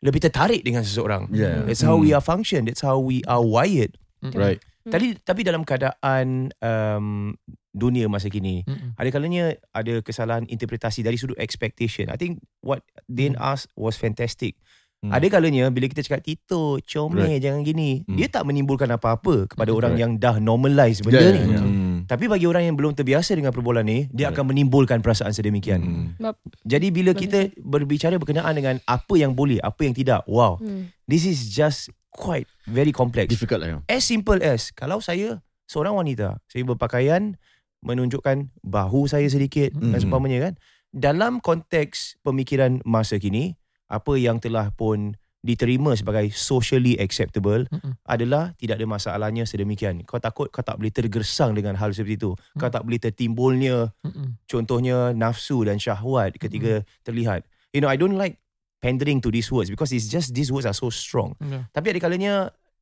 [0.00, 1.30] lebih tertarik dengan seseorang.
[1.30, 1.64] Yeah.
[1.64, 2.18] That's how we Hmm.
[2.18, 2.66] are function.
[2.66, 3.94] That's how we are wired.
[4.20, 4.34] Mm-mm.
[4.34, 4.58] Right.
[4.82, 4.92] Hmm.
[4.92, 7.32] Tadi tapi dalam keadaan um,
[7.70, 8.92] dunia masa kini, Mm-mm.
[8.94, 12.06] ada kalanya ada kesalahan interpretasi dari sudut expectation.
[12.06, 13.48] I think what Dane Hmm.
[13.56, 14.60] asked was fantastic.
[15.04, 15.12] Hmm.
[15.12, 17.44] Ada kalanya bila kita cakap Tito, comel Right.
[17.44, 18.16] jangan gini, Hmm.
[18.16, 19.78] dia tak menimbulkan apa-apa kepada Hmm.
[19.84, 20.00] orang Right.
[20.00, 21.40] yang dah normalize benda Yeah, ni.
[21.52, 21.60] yeah.
[21.60, 21.96] Hmm.
[22.08, 24.32] Tapi bagi orang yang belum terbiasa dengan perbualan ni, dia Right.
[24.32, 26.16] akan menimbulkan perasaan sedemikian.
[26.16, 26.32] Hmm.
[26.64, 30.88] Jadi bila kita berbicara berkenaan dengan apa yang boleh, apa yang tidak, wow, Hmm.
[31.04, 33.28] this is just quite very complex.
[33.28, 33.68] Difficult lah.
[33.68, 33.78] ya.
[33.92, 37.36] As simple as kalau saya seorang wanita, saya berpakaian
[37.84, 40.08] menunjukkan bahu saya sedikit dan Mhm.
[40.08, 40.54] seumpamanya kan.
[40.94, 48.00] Dalam konteks pemikiran masa kini, apa yang telah pun diterima sebagai socially acceptable Mm-mm.
[48.08, 50.00] adalah tidak ada masalahnya sedemikian.
[50.08, 52.32] Kau takut kau tak boleh tergersang dengan hal seperti itu.
[52.56, 54.40] Kau tak boleh tertimbulnya Mm-mm.
[54.48, 57.44] contohnya nafsu dan syahwat ketika terlihat.
[57.76, 58.40] You know, I don't like
[58.80, 61.36] pandering to these words because it's just these words are so strong.
[61.44, 61.68] Yeah.
[61.76, 62.34] Tapi ada kalanya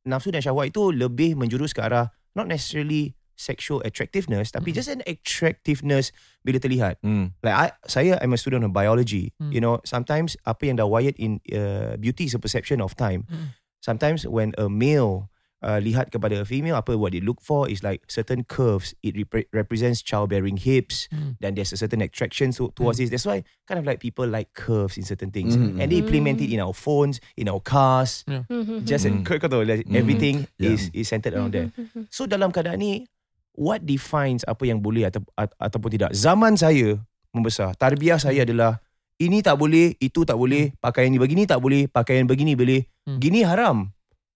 [0.07, 3.11] nafsu dan syahwat itu lebih menjurus ke arah not necessarily
[3.43, 4.75] sexual attractiveness tapi Mm.
[4.79, 7.03] just an attractiveness bila terlihat.
[7.03, 7.35] Hmm.
[7.43, 9.35] Like I, saya I'm a student of biology.
[9.43, 9.51] Mm.
[9.51, 13.27] You know, sometimes apa yang dah wired in uh, beauty is a perception of time.
[13.27, 13.51] Mm.
[13.83, 15.27] Sometimes when a male
[15.63, 18.91] uh, lihat kepada a female, apa what they look for is like certain curves.
[18.99, 21.07] It repre- represents childbearing hips.
[21.07, 21.39] Mm.
[21.39, 23.07] Then there's a certain attraction to, towards this.
[23.07, 25.79] That's why kind of like people like curves in certain things, Mm.
[25.79, 28.27] and they implement it in our phones, in our cars.
[28.27, 28.83] Mhm.
[28.83, 29.23] Just Mm.
[29.23, 29.95] kau tahu, like, Mm.
[29.95, 30.75] everything Yeah.
[30.75, 31.71] is is centered around there.
[31.71, 32.11] Mhm.
[32.11, 33.07] So dalam keadaan ni
[33.53, 36.09] what defines apa yang boleh atau at, ataupun tidak?
[36.13, 36.97] Zaman saya
[37.33, 38.81] membesar, tarbiyah saya adalah
[39.21, 42.85] ini tak boleh, itu tak boleh, pakaian ni begini tak boleh, pakaian begini boleh.
[43.05, 43.21] Hmm.
[43.21, 43.93] Gini haram.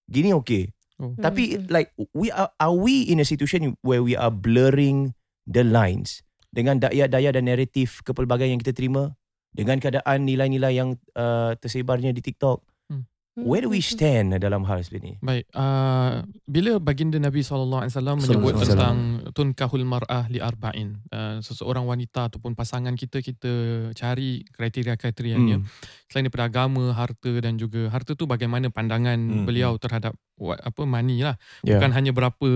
[0.08, 0.70] Gini okey.
[0.98, 1.14] Oh.
[1.14, 1.70] Tapi Mhm.
[1.70, 5.14] like we are are we in a situation where we are blurring
[5.46, 9.14] the lines dengan daya-daya dan naratif kepelbagaian yang kita terima
[9.54, 12.66] dengan keadaan nilai-nilai yang uh, tersebarnya di TikTok.
[13.38, 13.86] Where do we Mhm.
[13.88, 15.14] stand dalam hal seperti ni?
[15.18, 18.96] Baik, uh, bila baginda Nabi SAW menyebut tentang
[19.30, 23.52] tunkahul mar'ah li arba'in, uh, seseorang wanita ataupun pasangan kita, kita
[23.92, 25.62] cari kriteria-kriterianya.
[25.62, 25.66] Hmm.
[26.06, 30.82] Selain daripada agama, harta dan juga harta tu bagaimana pandangan Hmm, beliau terhadap wa- apa
[30.82, 31.34] money lah.
[31.60, 31.78] Yeah.
[31.78, 32.48] Bukan hanya berapa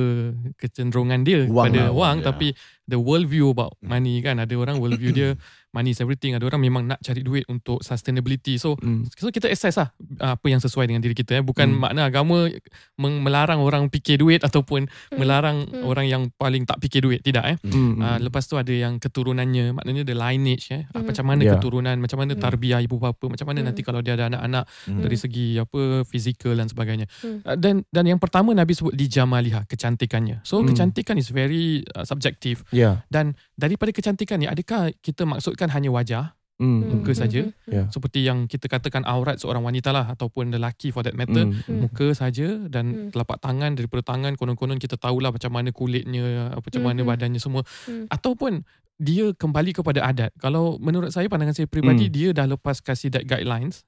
[0.57, 2.25] kecenderungan dia Wang pada lah, wang, ya.
[2.25, 2.55] tapi
[2.87, 4.39] the world view about money kan.
[4.39, 5.35] Ada orang world view dia
[5.77, 6.37] money is everything.
[6.37, 8.61] Ada orang memang nak cari duit untuk sustainability.
[8.61, 9.07] So Hmm.
[9.15, 9.89] So kita assess lah
[10.21, 11.41] uh, apa yang sesuai dengan diri kita.
[11.41, 11.45] Eh.
[11.45, 11.81] Bukan Hmm.
[11.81, 12.51] makna agama
[12.99, 15.17] melarang orang fikir duit ataupun Hmm.
[15.17, 15.87] melarang Hmm.
[15.87, 17.21] orang yang paling tak fikir duit.
[17.23, 17.57] Tidak eh.
[17.65, 17.99] Hmm.
[17.99, 20.85] Uh, lepas tu ada yang keturunannya, maknanya the lineage eh.
[20.93, 21.07] Hmm.
[21.07, 21.57] Macam mana Yeah.
[21.57, 22.43] keturunan, macam mana Hmm.
[22.43, 23.69] tarbiyah ibu bapa, macam mana Hmm.
[23.71, 25.01] nanti kalau dia ada anak-anak Hmm.
[25.01, 27.07] dari segi apa fizikal dan sebagainya.
[27.23, 27.41] Hmm.
[27.43, 30.45] Uh, dan dan yang pertama Nabi sebut li jamaliha, kecantikannya.
[30.45, 30.69] So Hmm.
[30.69, 33.05] kecantikan is very uh, subjective Yeah.
[33.07, 36.33] dan daripada kecantikan ni adakah kita maksudkan hanya wajah
[36.63, 36.85] Hmm.
[37.03, 37.51] muka saja?
[37.67, 37.91] Yeah.
[37.91, 41.49] seperti yang kita katakan aurat seorang wanita lah ataupun lelaki for that matter.
[41.49, 41.81] Hmm.
[41.83, 43.09] muka saja dan Hmm.
[43.11, 47.11] telapak tangan daripada tangan konon-konon kita tahulah macam mana kulitnya apa macam mana Hmm.
[47.11, 48.07] badannya semua Hmm.
[48.09, 48.63] ataupun
[48.95, 52.15] dia kembali kepada adat kalau menurut saya pandangan saya peribadi Hmm.
[52.15, 53.83] dia dah lepas kasih that guidelines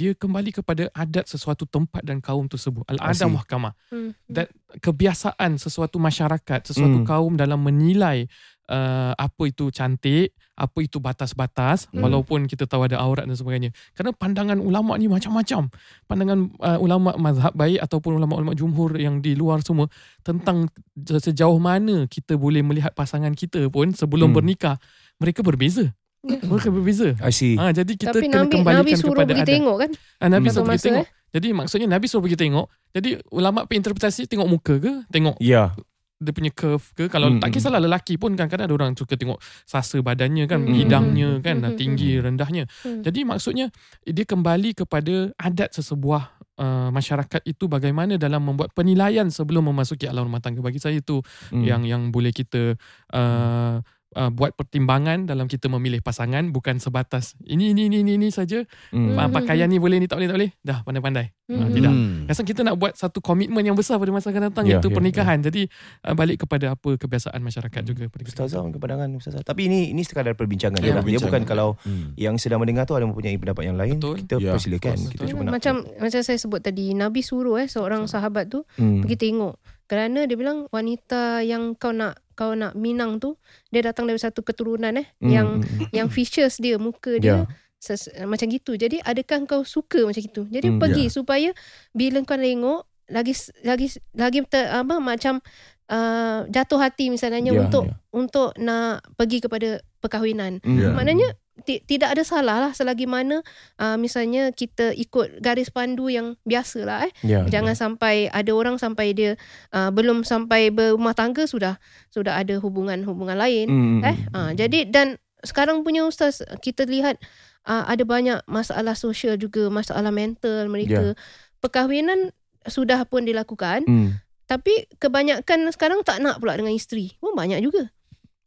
[0.00, 3.28] dia kembali kepada adat sesuatu tempat dan kaum tersebut al-ada see.
[3.28, 4.16] mahkamah Hmm.
[4.32, 4.48] that
[4.80, 7.06] kebiasaan sesuatu masyarakat sesuatu Hmm.
[7.06, 8.24] kaum dalam menilai
[8.70, 12.00] uh, apa itu cantik apa itu batas-batas Hmm.
[12.00, 15.68] walaupun kita tahu ada aurat dan sebagainya kerana pandangan ulama ni macam-macam
[16.06, 19.90] pandangan uh, ulama mazhab baik ataupun ulama-ulama jumhur yang di luar semua
[20.22, 24.38] tentang sejauh mana kita boleh melihat pasangan kita pun sebelum Hmm.
[24.40, 24.76] bernikah
[25.20, 26.36] mereka berbeza Ya.
[26.44, 27.56] mereka berbeza I see.
[27.56, 30.28] ha, jadi kita Tapi kena Nabi, kembalikan Nabi suruh kepada pergi adat tengok kan Ah,
[30.28, 30.52] Nabi Hmm.
[30.52, 34.92] suruh pergi tengok jadi maksudnya Nabi suruh pergi tengok jadi ulama interpretasi tengok muka ke
[35.08, 35.72] tengok Yeah.
[36.20, 37.56] dia punya curve ke kalau Hmm, tak hmm.
[37.56, 40.76] kisahlah lelaki pun kadang-kadang ada orang suka tengok sasa badannya kan Hmm.
[40.76, 41.72] hidangnya kan Hmm.
[41.72, 43.00] tinggi rendahnya Hmm.
[43.00, 46.22] jadi maksudnya dia kembali kepada adat sesebuah
[46.60, 51.24] uh, masyarakat itu bagaimana dalam membuat penilaian sebelum memasuki alam rumah tangga bagi saya itu
[51.48, 51.64] Hmm.
[51.64, 52.76] yang yang boleh kita
[53.10, 53.80] uh,
[54.12, 58.62] uh, buat pertimbangan dalam kita memilih pasangan bukan sebatas ini ini ini ini, ini saja
[58.62, 59.30] uh, Hmm.
[59.30, 61.74] pakaian ni boleh ni tak boleh tak boleh dah pandai-pandai Ah, Hmm.
[61.74, 62.30] tidak Hmm.
[62.30, 64.94] Rasa kita nak buat satu komitmen yang besar pada masa akan datang Ya, iaitu ya,
[64.94, 65.42] pernikahan.
[65.42, 65.66] Jadi
[66.06, 68.46] uh, balik kepada apa kebiasaan masyarakat juga pada kita.
[68.46, 69.42] Ustazah ke pandangan Ustazah.
[69.42, 71.02] Tapi ini ini sekadar perbincangan Ya, je lah.
[71.02, 72.14] Dia bukan kalau Hmm.
[72.14, 74.22] yang sedang mendengar tu ada mempunyai pendapat yang lain, Betul.
[74.22, 74.94] kita Ya, persilakan.
[74.94, 75.10] betul.
[75.10, 79.02] Kita cuma nak macam macam saya sebut tadi Nabi suruh eh seorang sahabat tu hmm.
[79.02, 79.58] pergi tengok
[79.90, 83.34] kerana dia bilang wanita yang kau nak kau nak minang tu
[83.74, 85.90] dia datang dari satu keturunan eh Hmm, yang hmm, hmm.
[85.90, 87.44] yang features dia muka dia
[87.82, 91.50] ses, macam gitu jadi adakah kau suka macam gitu jadi Hmm, pergi supaya
[91.90, 93.34] bila kau tengok lagi
[93.66, 95.42] lagi lagi ter, apa macam
[95.90, 97.94] uh, jatuh hati misalnya Ya, untuk ya.
[98.14, 100.78] untuk nak pergi kepada perkahwinan Hmm.
[100.78, 100.88] Ya.
[100.94, 101.28] Maknanya
[101.64, 103.44] tidak ada salah lah selagi mana
[103.78, 107.12] uh, misalnya kita ikut garis pandu yang biasa lah eh.
[107.22, 109.36] Ya, Jangan sampai ada orang sampai dia
[109.72, 111.76] uh, belum sampai berumah tangga sudah
[112.08, 114.16] sudah ada hubungan-hubungan lain Hmm, eh.
[114.32, 117.16] Uh, jadi dan sekarang punya ustaz kita lihat
[117.64, 121.16] uh, ada banyak masalah sosial juga, masalah mental mereka.
[121.60, 122.32] Perkahwinan
[122.68, 124.20] sudah pun dilakukan Hmm.
[124.44, 127.16] tapi kebanyakan sekarang tak nak pula dengan isteri.
[127.20, 127.88] Pun banyak juga.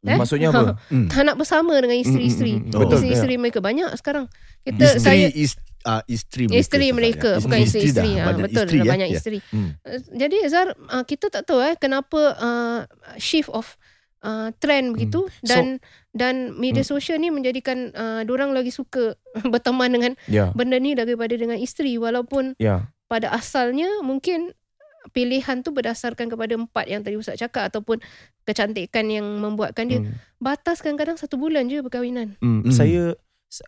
[0.04, 0.14] Eh?
[0.14, 0.76] Maksudnya apa?
[0.92, 1.08] Hmm.
[1.08, 2.52] Tak nak bersama dengan isteri-isteri.
[2.54, 2.80] Hmm, hmm, hmm.
[2.80, 4.24] Betul, Isteri-isteri mereka banyak sekarang.
[4.60, 6.60] Kita Isteri saya is, uh, isteri mereka.
[6.60, 7.40] isteri Ustaz, mereka ya.
[7.40, 8.10] bukan isteri-isteri.
[8.10, 8.92] dah, Ha, banyak betul isteri, dah ya.
[8.92, 9.16] banyak Ya.
[9.16, 9.38] isteri.
[9.46, 9.70] Hmm.
[9.80, 12.80] Uh, Jadi Zar uh, kita tak tahu eh kenapa uh,
[13.16, 13.66] shift of
[14.20, 15.32] uh, trend begitu Hmm.
[15.40, 15.64] So- dan
[16.12, 19.16] dan media sosial ni menjadikan uh, orang lagi suka
[19.52, 20.52] berteman dengan Ya.
[20.52, 22.86] benda ni daripada dengan isteri walaupun Ya.
[23.04, 24.52] pada asalnya mungkin
[25.06, 28.00] pilihan tu berdasarkan kepada empat yang tadi Ustaz cakap ataupun
[28.44, 30.14] kecantikan yang membuatkan dia Hmm.
[30.38, 32.36] batas kadang-kadang satu bulan je perkahwinan.
[32.40, 32.64] Hmm.
[32.64, 32.72] Hmm.
[32.72, 33.16] Saya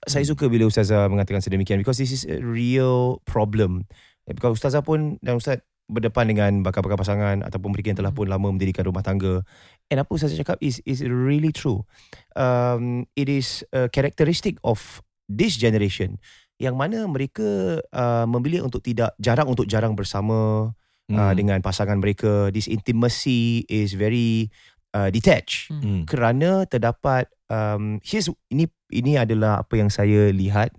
[0.06, 3.86] saya suka bila Ustazah mengatakan sedemikian because this is a real problem.
[4.26, 8.50] Because Ustazah pun dan Ustaz berdepan dengan bakal-bakal pasangan ataupun mereka yang telah pun lama
[8.50, 9.46] mendirikan rumah tangga.
[9.86, 11.86] And apa Ustazah cakap is is really true.
[12.34, 16.18] Um, it is a characteristic of this generation
[16.58, 20.72] yang mana mereka uh, memilih untuk tidak jarang untuk jarang bersama
[21.06, 21.18] Hmm.
[21.18, 22.50] uh, dengan pasangan mereka.
[22.50, 24.50] This intimacy is very
[24.90, 26.02] uh, detached Hmm.
[26.02, 30.74] kerana terdapat um, here's ini ini adalah apa yang saya lihat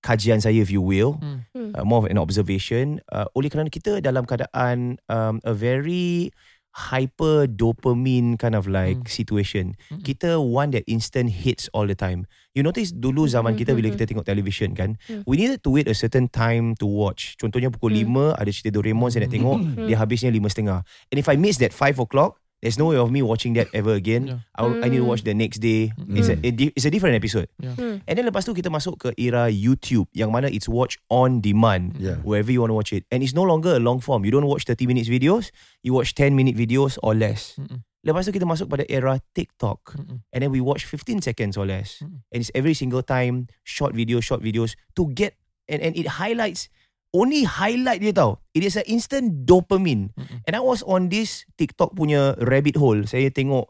[0.00, 1.44] kajian saya if you will Hmm.
[1.76, 6.32] uh, more of an observation uh, oleh kerana kita dalam keadaan um, a very
[6.72, 9.10] hyper dopamine kind of like Hmm.
[9.10, 10.02] situation Hmm.
[10.02, 13.94] kita want that instant hits all the time you notice dulu zaman kita bila Mhm.
[13.94, 15.22] kita tengok television kan Hmm.
[15.26, 18.32] we needed to wait a certain time to watch contohnya pukul Hmm.
[18.32, 19.86] 5 ada cerita Doraemon saya nak tengok Hmm.
[19.86, 23.20] dia habisnya 5.30 and if I miss that 5 o'clock there's no way of me
[23.20, 24.38] watching that ever again Yeah.
[24.52, 25.12] I, will- I need to Hmm.
[25.12, 28.04] watch the next day it's, a, di- it's a different episode Hmm.
[28.04, 31.96] and then lepas tu kita masuk ke era YouTube yang mana it's watch on demand
[31.96, 32.20] Yeah.
[32.20, 34.44] wherever you want to watch it and it's no longer a long form you don't
[34.44, 35.48] watch 30 minutes videos
[35.80, 37.80] you watch 10 minute videos or less Mm-mm.
[38.04, 40.20] lepas tu kita masuk pada era TikTok Mm-mm.
[40.32, 42.20] and then we watch 15 seconds or less Mm.
[42.28, 45.36] and it's every single time short video short videos to get
[45.68, 46.68] and, and it highlights
[47.10, 50.42] only highlight dia tau it is an instant dopamine Mm-mm.
[50.46, 53.66] and I was on this TikTok punya rabbit hole saya tengok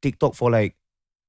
[0.00, 0.76] TikTok for like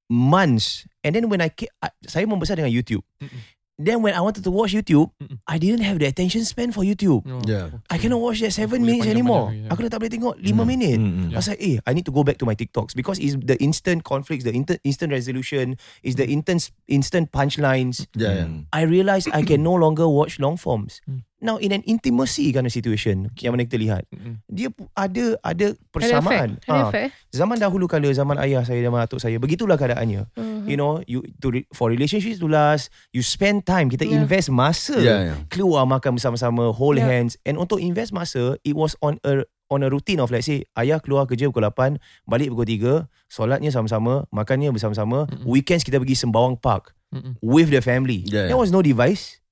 [0.09, 3.39] months and then when I, ca- I saya membesar dengan YouTube Mm-mm.
[3.79, 5.39] then when I wanted to watch YouTube Mm-mm.
[5.47, 7.79] I didn't have the attention span for YouTube Oh, Yeah.
[7.89, 10.67] I cannot watch that 7 Boleh minutes anymore aku dah tak boleh tengok 5 Hmm.
[10.67, 11.31] minit Hmm.
[11.33, 13.55] I was like, eh, I need to go back to my TikToks because it's the
[13.57, 18.05] instant conflicts, the inter- instant resolution, is the instant instant punchlines.
[18.13, 18.47] Yeah, yeah.
[18.69, 21.01] I realized I can no longer watch long forms.
[21.09, 21.25] Hmm.
[21.43, 24.39] Now in an intimacy kind of situation yang mana kita lihat, Mm-mm.
[24.47, 25.91] dia ada ada Ada effect.
[25.91, 26.49] persamaan.
[26.63, 27.11] Ada Ha, effect.
[27.29, 30.23] zaman dahulu kala zaman ayah saya zaman atuk saya begitulah keadaannya.
[30.33, 30.65] Mhm.
[30.65, 34.23] You know, you to re- for relationships to last, you spend time, kita Yeah.
[34.23, 35.37] invest masa Yeah, yeah.
[35.51, 37.11] keluar makan bersama-sama, hold Yeah.
[37.11, 40.63] hands and untuk invest masa it was on a on a routine of let's say
[40.75, 42.93] ayah keluar kerja pukul 8, balik pukul 3,
[43.27, 45.43] solatnya sama-sama, makannya bersama-sama, Mm-mm.
[45.43, 47.35] weekends kita pergi Sembawang Park Mm-mm.
[47.41, 48.23] with the family.
[48.23, 48.61] Yeah, There yeah.
[48.61, 49.42] was no device.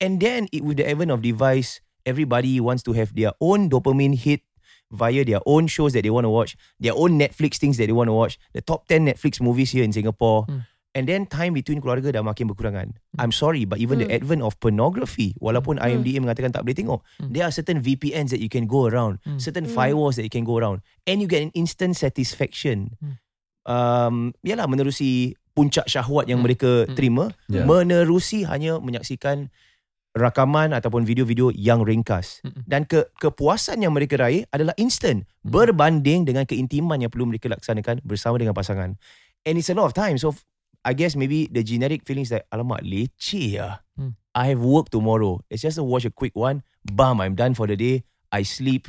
[0.00, 4.14] And then it, with the advent of device, everybody wants to have their own dopamine
[4.16, 4.42] hit
[4.92, 7.96] via their own shows that they want to watch, their own Netflix things that they
[7.96, 10.44] want to watch, the top 10 Netflix movies here in Singapore.
[10.44, 10.68] Hmm.
[10.92, 13.00] And then time between keluarga dah makin berkurangan.
[13.16, 14.20] I'm sorry, but even the Hmm.
[14.20, 15.88] advent of pornography, walaupun Hmm.
[16.04, 17.32] IMDA mengatakan tak boleh tengok, Hmm.
[17.32, 19.40] there are certain VPNs that you can go around, Hmm.
[19.40, 19.72] certain Hmm.
[19.72, 23.00] firewalls that you can go around, and you get an instant satisfaction.
[23.00, 23.16] Hmm.
[23.64, 26.52] Um, yalah menerusi puncak syahwat yang Hmm.
[26.52, 26.92] mereka Hmm.
[26.92, 27.64] terima, Yeah.
[27.64, 29.48] menerusi hanya menyaksikan
[30.12, 32.44] rakaman ataupun video-video yang ringkas.
[32.44, 32.64] Mm-mm.
[32.68, 38.04] Dan ke kepuasan yang mereka raih adalah instant berbanding dengan keintiman yang perlu mereka laksanakan
[38.04, 38.96] bersama dengan pasangan.
[39.42, 40.20] And it's a lot of time.
[40.20, 40.36] So
[40.84, 43.82] I guess maybe the generic feelings that alamak leceh lah.
[43.96, 44.18] Hmm.
[44.32, 45.44] I have work tomorrow.
[45.52, 46.64] It's just to watch a quick one.
[46.88, 48.04] Bam, I'm done for the day.
[48.32, 48.88] I sleep.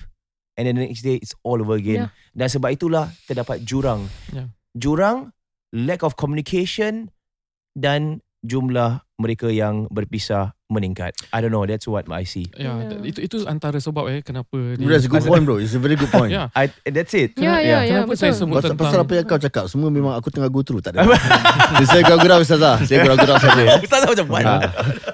[0.56, 2.14] And then the next day, it's all over again.
[2.32, 4.06] Dan sebab itulah terdapat jurang.
[4.30, 4.54] Yeah.
[4.78, 5.34] Jurang,
[5.74, 7.10] lack of communication
[7.74, 11.14] dan jumlah mereka yang berpisah meningkat.
[11.30, 12.50] I don't know, that's what I see.
[12.54, 13.06] Ya, Yeah.
[13.06, 15.58] itu itu antara sebab eh kenapa dia That's a good point bro.
[15.58, 16.34] It's a very good point.
[16.34, 16.50] Ya.
[16.52, 17.38] I, that's it.
[17.38, 18.42] Ya, ya, ya, Kenapa saya betul.
[18.42, 20.96] sebut Pasal, tentang pasal apa yang kau cakap Semua memang aku tengah go through Tak
[20.96, 21.06] ada
[21.76, 24.44] Jadi Saya gurau-gurau Ustazah Saya gurau-gurau saja Ustazah macam what?
[24.44, 24.60] Ah,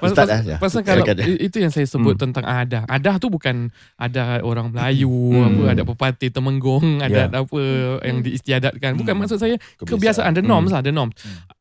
[0.00, 2.22] Ustaz pasal, eh, pasal kalau i- itu yang saya sebut Hmm.
[2.24, 2.82] tentang adah.
[2.86, 5.44] Adah tu bukan ada orang Melayu, Hmm.
[5.50, 7.32] apa ada pepatih temenggong, ada Ya.
[7.32, 7.60] apa
[8.00, 8.96] yang diistiadatkan.
[8.96, 9.20] Bukan Hmm.
[9.20, 10.50] maksud saya kebiasaan, the Hmm.
[10.50, 11.12] norms lah, the norms.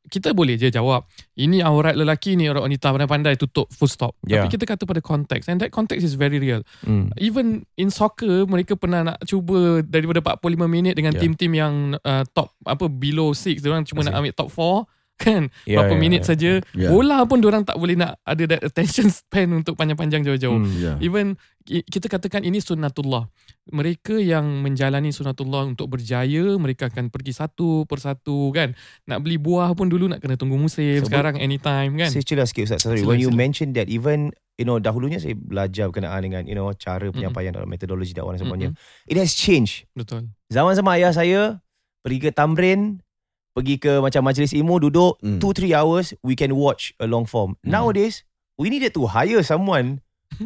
[0.10, 1.06] Kita boleh je jawab,
[1.38, 4.18] ini aurat lelaki, ni aurat wanita pandai-pandai tutup full stop.
[4.26, 4.42] Ya.
[4.42, 6.66] Tapi kita kata pada konteks and that context is very real.
[6.82, 7.14] Hmm.
[7.22, 11.22] Even in soccer mereka pernah nak cuba daripada 45 minit dengan Ya.
[11.22, 15.52] tim-tim yang uh, top apa below 6 dia orang cuma nak ambil top 4 kan
[15.64, 16.28] Ya, berapa ya, minit ya.
[16.30, 16.88] saja Ya.
[16.88, 20.72] bola pun orang tak boleh nak ada that attention span untuk panjang-panjang jauh-jauh Hmm.
[20.74, 20.94] Ya.
[21.00, 23.28] even kita katakan ini sunnatullah
[23.68, 29.70] mereka yang menjalani sunnatullah untuk berjaya mereka akan pergi satu persatu kan nak beli buah
[29.72, 32.82] pun dulu nak kena tunggu musim Sebab- sekarang anytime kan Saya celah sikit Ustaz.
[32.82, 33.04] Sorry.
[33.04, 33.38] Sila, When you sila.
[33.38, 37.68] mentioned that even you know dahulunya saya belajar berkenaan dengan you know cara penyampaian dalam
[37.68, 38.72] metodologi dakwah dan sebagainya.
[39.06, 39.86] It has changed.
[39.94, 41.42] betul Zaman-zaman ayah saya
[42.00, 43.04] pergi ke Tamrin,
[43.60, 45.38] pergi ke macam majlis ilmu duduk Hmm.
[45.38, 47.60] 2 3 hours we can watch a long form.
[47.60, 47.70] Hmm.
[47.70, 48.24] Nowadays
[48.56, 50.00] we needed to hire someone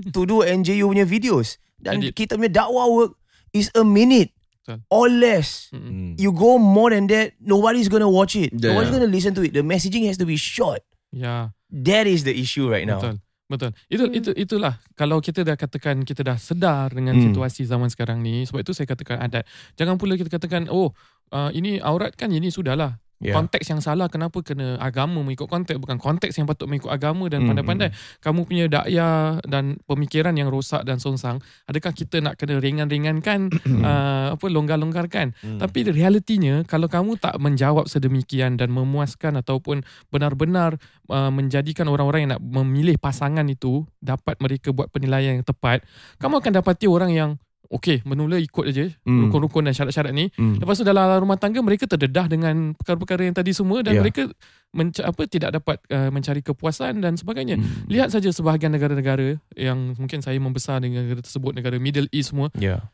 [0.09, 2.15] to do NJU punya videos dan Edit.
[2.15, 3.13] kita punya dakwah work
[3.51, 4.33] is a minute.
[4.63, 4.79] Betul.
[4.87, 5.67] or less.
[5.69, 6.15] Hmm.
[6.15, 8.55] You go more than that, nobody's gonna watch it.
[8.55, 8.71] Yeah.
[8.71, 9.51] Nobody's gonna listen to it.
[9.51, 10.79] The messaging has to be short.
[11.11, 11.51] Ya.
[11.67, 13.03] That is the issue right now.
[13.03, 13.19] Betul.
[13.51, 13.71] Betul.
[13.91, 14.15] Itu Hmm.
[14.15, 17.27] itu itulah kalau kita dah katakan kita dah sedar dengan Hmm.
[17.27, 19.43] situasi zaman sekarang ni sebab itu saya katakan adat.
[19.75, 20.95] Jangan pula kita katakan oh
[21.29, 23.02] uh, ini aurat kan ini sudahlah.
[23.21, 23.39] Yeah.
[23.39, 27.43] Konteks yang salah kenapa kena agama mengikut konteks bukan konteks yang patut mengikut agama dan
[27.43, 27.91] Hmm, pandai-pandai.
[28.23, 33.51] Kamu punya dakwah dan pemikiran yang rosak dan songsang, adakah kita nak kena ringan-ringankan
[33.87, 35.35] uh, apa longgar-longgarkan?
[35.39, 35.59] Hmm.
[35.59, 40.79] Tapi realitinya kalau kamu tak menjawab sedemikian dan memuaskan ataupun benar-benar
[41.11, 45.83] uh, menjadikan orang-orang yang nak memilih pasangan itu dapat mereka buat penilaian yang tepat,
[46.19, 47.31] kamu akan dapati orang yang
[47.73, 49.27] okey menula ikut aja Hmm.
[49.27, 50.29] rukun-rukun dan syarat-syarat ni.
[50.33, 50.61] Mm.
[50.61, 54.01] Lepas tu dalam rumah tangga mereka terdedah dengan perkara-perkara yang tadi semua dan Ya.
[54.01, 54.29] mereka
[54.69, 57.57] menca- apa tidak dapat uh, mencari kepuasan dan sebagainya.
[57.57, 57.89] Mm.
[57.89, 62.53] Lihat saja sebahagian negara-negara yang mungkin saya membesar dengan negara tersebut, negara Middle East semua,
[62.55, 62.85] Yeah.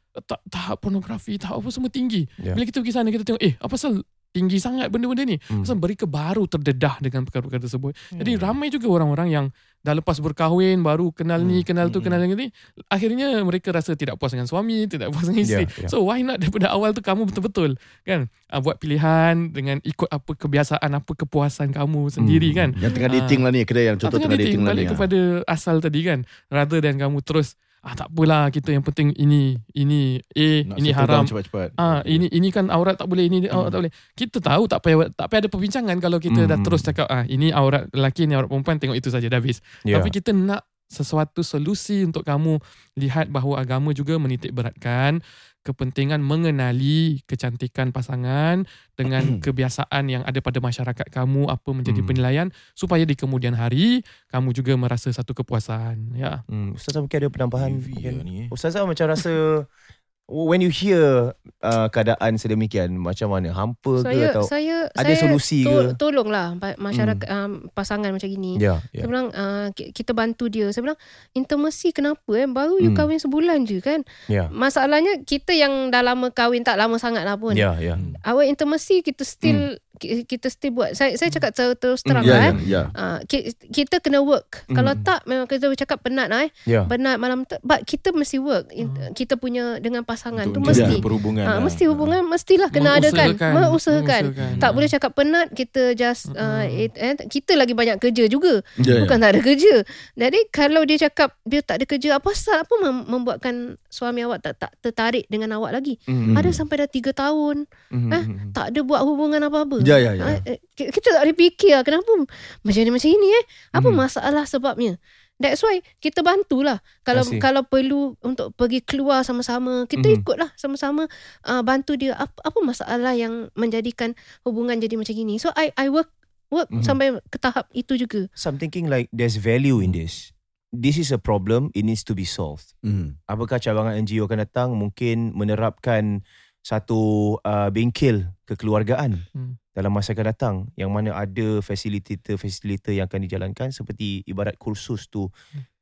[0.47, 2.27] tahap pornografi, tahap apa semua tinggi.
[2.35, 2.55] Ya.
[2.55, 5.37] Bila kita pergi sana kita tengok, eh apa pasal tinggi sangat benda-benda ni?
[5.41, 5.65] Hmm.
[5.65, 7.97] Pasal mereka baru terdedah dengan perkara-perkara tersebut.
[8.13, 8.41] Jadi Hmm.
[8.41, 9.45] ramai juga orang-orang yang
[9.79, 11.67] dah lepas berkahwin baru kenal ni, Hmm.
[11.67, 12.11] kenal tu, Hmm.
[12.11, 12.51] kenal yang ni,
[12.87, 15.65] akhirnya mereka rasa tidak puas dengan suami, tidak puas dengan isteri.
[15.65, 15.89] Ya, ya.
[15.89, 20.31] So why not daripada awal tu kamu betul-betul kan uh, buat pilihan dengan ikut apa
[20.35, 22.57] kebiasaan, apa kepuasan kamu sendiri Hmm.
[22.57, 22.69] kan.
[22.77, 23.15] Yang tengah Ah.
[23.23, 24.91] dating lah ni Kedai yang Ah, contoh tengah dating lah ni balik ah.
[24.93, 26.19] kepada asal tadi kan.
[26.49, 30.89] Rather than kamu terus ah tak apalah kita yang penting ini ini A Nak ini
[30.91, 31.23] haram.
[31.23, 31.75] cepat-cepat.
[31.75, 33.93] Ah ini ini kan aurat tak boleh ini aurat tak boleh.
[34.13, 36.65] Kita tahu tak payah tak payah ada perbincangan kalau kita dah Hmm.
[36.65, 39.63] terus cakap ah ini aurat lelaki ni aurat perempuan tengok itu saja dah habis.
[39.81, 39.95] Yeah.
[39.95, 42.57] Tapi kita nak sesuatu solusi untuk kamu
[42.97, 45.21] lihat bahawa agama juga menitik beratkan
[45.61, 48.65] kepentingan mengenali kecantikan pasangan
[48.97, 52.09] dengan kebiasaan yang ada pada masyarakat kamu apa menjadi Hmm.
[52.09, 54.01] penilaian supaya di kemudian hari
[54.33, 56.41] kamu juga merasa satu kepuasan ya.
[56.49, 56.73] Hmm.
[56.73, 57.69] Ustazah mungkin ada penambahan.
[57.75, 58.13] Mungkin.
[58.17, 58.47] lah ni, eh.
[58.49, 59.29] Ustazah macam rasa
[60.29, 65.17] when you hear uh, keadaan sedemikian macam mana hampa Saya ke atau saya ada saya
[65.19, 65.97] solusi to- ke?
[65.97, 68.55] Tolonglah pa- masyarakat um, pasangan macam gini.
[68.55, 69.05] Ya, Saya ya.
[69.05, 70.69] bilang uh, ki- kita bantu dia.
[70.69, 70.99] Saya bilang
[71.33, 72.97] intimacy kenapa eh baru you Hmm.
[72.99, 74.05] kahwin sebulan je kan.
[74.25, 74.47] Ya.
[74.49, 77.53] Masalahnya kita yang dah lama kahwin tak lama sangat lah pun.
[77.53, 77.97] Ya, ya.
[78.23, 80.93] Our intimacy kita still ki- kita still buat.
[80.93, 82.55] Saya saya cakap ter- terus terang Ya lah ya eh.
[82.63, 84.63] ya Uh, ki- kita kena work.
[84.65, 84.75] Hmm.
[84.75, 86.51] Kalau tak memang kita cakap penat lah eh.
[86.65, 86.85] Ya.
[86.85, 87.57] Penat malam tu.
[87.61, 88.69] But kita mesti work.
[88.71, 90.95] In, kita punya dengan pasangan Untuk tu mesti.
[90.97, 91.43] perhubungan.
[91.43, 91.61] Ha, lah.
[91.61, 93.27] mesti hubungan mestilah kena adakan.
[93.31, 93.53] Mengusahakan.
[93.55, 94.23] Mengusahakan.
[94.25, 94.59] Mengusahakan.
[94.59, 98.59] Tak boleh cakap penat kita just uh, it, eh, kita lagi banyak kerja juga.
[98.77, 99.01] Ya, ya.
[99.01, 99.73] Bukan tak ada kerja.
[100.13, 103.55] Jadi kalau dia cakap dia tak ada kerja apa pasal apa mem- membuatkan
[103.85, 105.97] suami awak tak tak tertarik dengan awak lagi.
[106.03, 106.33] Hmm.
[106.33, 108.11] Ada sampai dah 3 tahun Hmm.
[108.11, 109.81] eh, tak ada buat hubungan apa-apa.
[109.81, 110.23] Ya, ya, ya.
[110.23, 112.11] Ah, eh, ki- Kita tak boleh fikir lah kenapa
[112.59, 113.45] macam ni macam ini eh.
[113.71, 113.97] Apa Hmm.
[113.97, 115.01] masalah sebabnya?
[115.39, 116.83] That's why kita bantulah.
[117.07, 120.15] Kalau kalau perlu untuk pergi keluar sama-sama, kita Mhm.
[120.19, 121.07] ikutlah sama-sama
[121.47, 122.11] uh, bantu dia.
[122.19, 125.39] Apa apa masalah yang menjadikan hubungan jadi macam gini.
[125.39, 126.11] So I I work
[126.51, 126.83] work Mhm.
[126.83, 128.27] sampai ke tahap itu juga.
[128.35, 130.35] So I'm thinking like there's value in this.
[130.69, 132.77] This is a problem, it needs to be solved.
[132.85, 133.17] Hmm.
[133.25, 136.21] Apakah cabangan NGO akan datang mungkin menerapkan
[136.61, 139.53] satu uh, bengkel kekeluargaan Hmm.
[139.71, 145.29] dalam masa akan datang yang mana ada facilitator-facilitator yang akan dijalankan seperti ibarat kursus tu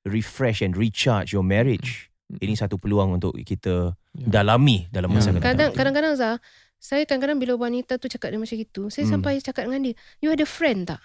[0.04, 2.12] refresh and recharge your marriage.
[2.28, 2.44] Hmm.
[2.44, 4.28] Ini satu peluang untuk kita Ya.
[4.42, 5.38] dalami dalam masa Ya.
[5.38, 5.48] akan datang.
[5.48, 6.38] Kadang kadang-kadang Zah,
[6.78, 9.14] saya kadang-kadang bila wanita tu cakap dia macam itu, saya Hmm.
[9.18, 11.02] sampai cakap dengan dia, you ada friend tak?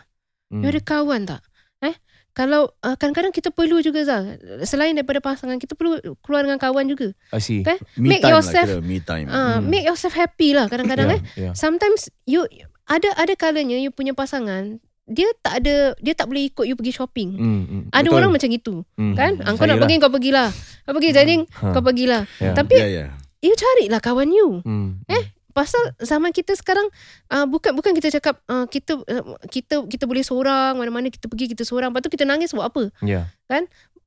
[0.51, 0.61] Hmm.
[0.61, 1.43] You ada kawan tak?
[1.83, 1.95] Eh?
[2.33, 4.25] Kalau uh, kadang-kadang kita perlu juga Zah,
[4.63, 7.13] selain daripada pasangan, kita perlu keluar dengan kawan juga.
[7.29, 7.61] I see.
[7.61, 7.77] Kan?
[7.95, 9.69] Me Make time yourself- lah kira Me time Uh, Hmm.
[9.69, 11.21] Make yourself happy lah kadang-kadang Yeah, eh.
[11.39, 11.53] yeah.
[11.53, 12.49] Sometimes you
[12.85, 16.95] ada ada kalanya you punya pasangan dia tak ada dia tak boleh ikut you pergi
[16.95, 17.31] shopping.
[17.33, 17.83] Hmm, hmm.
[17.91, 18.17] Ada Betul.
[18.17, 19.33] orang macam itu, Hmm, kan?
[19.35, 19.45] hmm.
[19.45, 20.49] Ah, kau nak pergi kau pergilah.
[20.83, 21.67] Kau pergi jadi Ha.
[21.69, 22.23] kau pergilah.
[22.39, 22.53] Ya.
[22.55, 23.07] Tapi Ya ya
[23.41, 24.63] you carilah kawan you.
[24.63, 25.03] Hmm.
[25.05, 26.89] Eh, Pasal zaman kita sekarang
[27.29, 31.53] uh, bukan bukan kita cakap uh, kita uh, kita kita boleh seorang mana-mana kita pergi
[31.53, 31.93] kita seorang.
[31.93, 32.89] Lepas tu kita nangis buat apa?
[33.05, 33.29] Ya.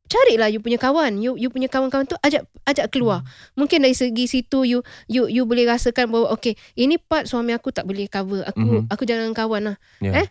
[0.05, 1.17] Carilah you punya kawan.
[1.17, 3.25] You you punya kawan-kawan tu ajak ajak keluar.
[3.57, 7.73] Mungkin dari segi situ you you you boleh rasakan bahawa okay, ini part suami aku
[7.73, 8.45] tak boleh cover.
[8.45, 8.81] Aku Mhm.
[8.93, 9.77] aku jangan kawan lah.
[9.97, 10.21] Ya.
[10.21, 10.27] Eh?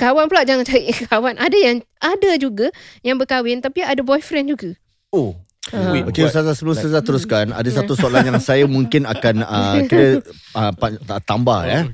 [0.00, 1.36] Kawan pula jangan cari kawan.
[1.36, 2.72] Ada yang ada juga
[3.04, 4.72] yang berkahwin tapi ada boyfriend juga.
[5.12, 5.36] Oh.
[5.68, 6.32] Wait, Okey what?
[6.32, 7.76] Ustazah sebelum Ustazah teruskan Ada Ya.
[7.84, 10.24] satu soalan yang saya mungkin akan uh, Kira
[10.56, 11.84] uh, pa- ta- tambah ya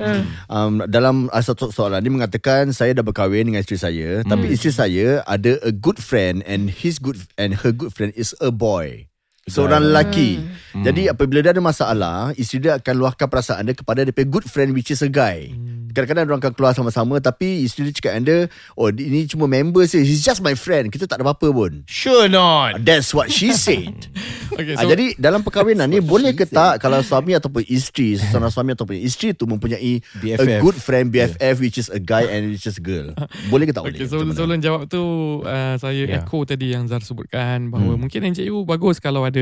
[0.46, 4.70] um, Dalam uh, satu soalan Dia mengatakan Saya dah berkahwin dengan isteri saya Tapi isteri
[4.70, 9.10] saya Ada a good friend And his good And her good friend Is a boy
[9.44, 10.40] Seorang lelaki
[10.74, 10.82] Hmm.
[10.82, 14.42] Jadi apabila dia ada masalah Isteri dia akan luahkan perasaan dia Kepada dia punya good
[14.42, 15.54] friend Which is a guy
[15.94, 20.02] Kadang-kadang orang akan keluar sama-sama Tapi isteri dia cakap dia Oh ini cuma member saja
[20.02, 22.82] He's just my friend Kita tak ada apa-apa pun Sure not.
[22.82, 24.10] That's what she said
[24.54, 28.70] Okay, Ah, jadi dalam perkahwinan ni boleh ke tak kalau suami ataupun isteri, seseorang suami
[28.70, 30.62] ataupun isteri tu mempunyai a BFF.
[30.62, 33.10] good friend BFF which is a guy and which is a girl.
[33.50, 33.98] Boleh ke tak boleh?
[33.98, 34.38] Okay, Macam mana?
[34.38, 35.02] sebelum jawab tu
[35.42, 36.06] uh, saya Ya.
[36.06, 36.22] yeah.
[36.22, 38.06] echo tadi yang Zar sebutkan bahawa hmm.
[38.06, 39.33] mungkin NJU bagus kalau ada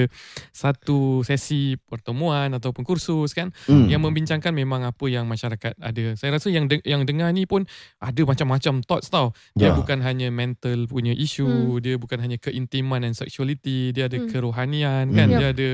[0.53, 3.89] satu sesi pertemuan ataupun kursus kan Hmm.
[3.89, 6.05] yang membincangkan memang apa yang masyarakat ada.
[6.15, 7.65] Saya rasa yang de- yang dengar ni pun
[7.99, 9.33] ada macam-macam thoughts tau.
[9.55, 9.77] Dia Ya.
[9.77, 11.81] bukan hanya mental punya isu, Hmm.
[11.81, 14.29] dia bukan hanya keintiman dan sexuality, dia ada Hmm.
[14.29, 15.39] kerohanian kan, Hmm.
[15.39, 15.69] dia ada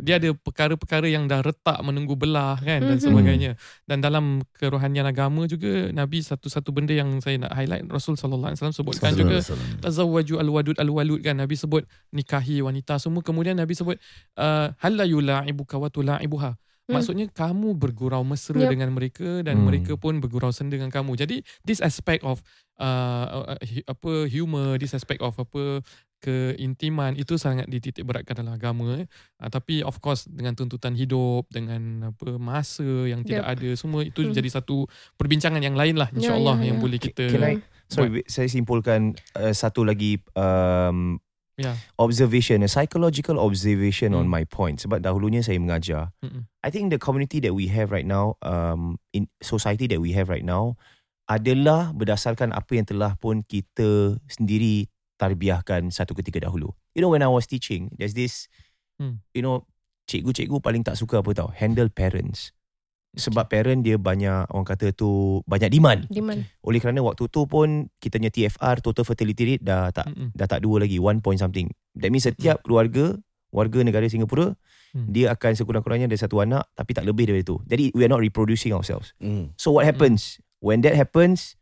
[0.00, 3.04] dia ada perkara-perkara yang dah retak menunggu belah kan dan Mhm.
[3.04, 3.52] sebagainya.
[3.84, 8.58] Dan dalam kerohanian agama juga Nabi satu-satu benda yang saya nak highlight Rasul sallallahu alaihi
[8.60, 9.38] wasallam sebutkan juga
[9.78, 13.96] tazawwaju alwadud alwalud kan Nabi sebut nikahi wanita semua kemudian Nabi sebut
[14.36, 16.56] uh, hal la yula'ibuka wa tulaibuha
[16.90, 16.98] Hmm.
[16.98, 18.70] Maksudnya kamu bergurau mesra Yep.
[18.74, 19.70] dengan mereka dan Hmm.
[19.70, 21.14] mereka pun bergurau senda dengan kamu.
[21.14, 22.42] Jadi this aspect of
[22.82, 23.56] uh, uh,
[23.86, 25.86] apa humor, this aspect of apa
[26.20, 29.00] keintiman itu sangat dititik beratkan dalam agama.
[29.00, 29.08] Eh.
[29.40, 33.52] Uh, tapi of course dengan tuntutan hidup, dengan apa masa yang tidak Yep.
[33.56, 34.36] ada semua itu Hmm.
[34.36, 34.84] jadi satu
[35.16, 36.82] perbincangan yang lain lah Ya, insya-Allah ya, yang ya.
[36.84, 37.56] boleh kita Can I
[37.90, 41.18] Sorry, saya simpulkan uh, satu lagi um,
[41.58, 41.76] Ya.
[42.00, 44.32] observation, a psychological observation on Hmm.
[44.32, 44.80] my point.
[44.80, 46.08] Sebab dahulunya saya mengajar.
[46.24, 46.48] Mm-mm.
[46.64, 50.32] I think the community that we have right now, um, in society that we have
[50.32, 50.80] right now,
[51.28, 54.88] adalah berdasarkan apa yang telah pun kita sendiri
[55.20, 56.72] tarbiahkan satu ketika dahulu.
[56.96, 58.48] You know when I was teaching, there's this,
[58.96, 59.20] Hmm.
[59.36, 59.68] you know,
[60.08, 62.56] cikgu-cikgu paling tak suka apa tau, handle parents.
[63.10, 66.06] Sebab parent dia banyak, orang kata tu, banyak demand.
[66.08, 66.46] Demand.
[66.62, 70.30] Oleh kerana waktu tu pun kita punya TFR total fertility rate dah tak Mm-mm.
[70.30, 71.66] dah tak dua lagi 1 point something.
[71.98, 73.18] That means setiap keluarga
[73.50, 74.54] warga negara Singapura
[74.90, 75.06] Hmm.
[75.06, 77.56] dia akan sekurang-kurangnya ada satu anak tapi tak lebih daripada itu.
[77.66, 79.14] Jadi we are not reproducing ourselves.
[79.22, 79.54] Hmm.
[79.54, 80.38] So what happens?
[80.58, 81.54] When that happens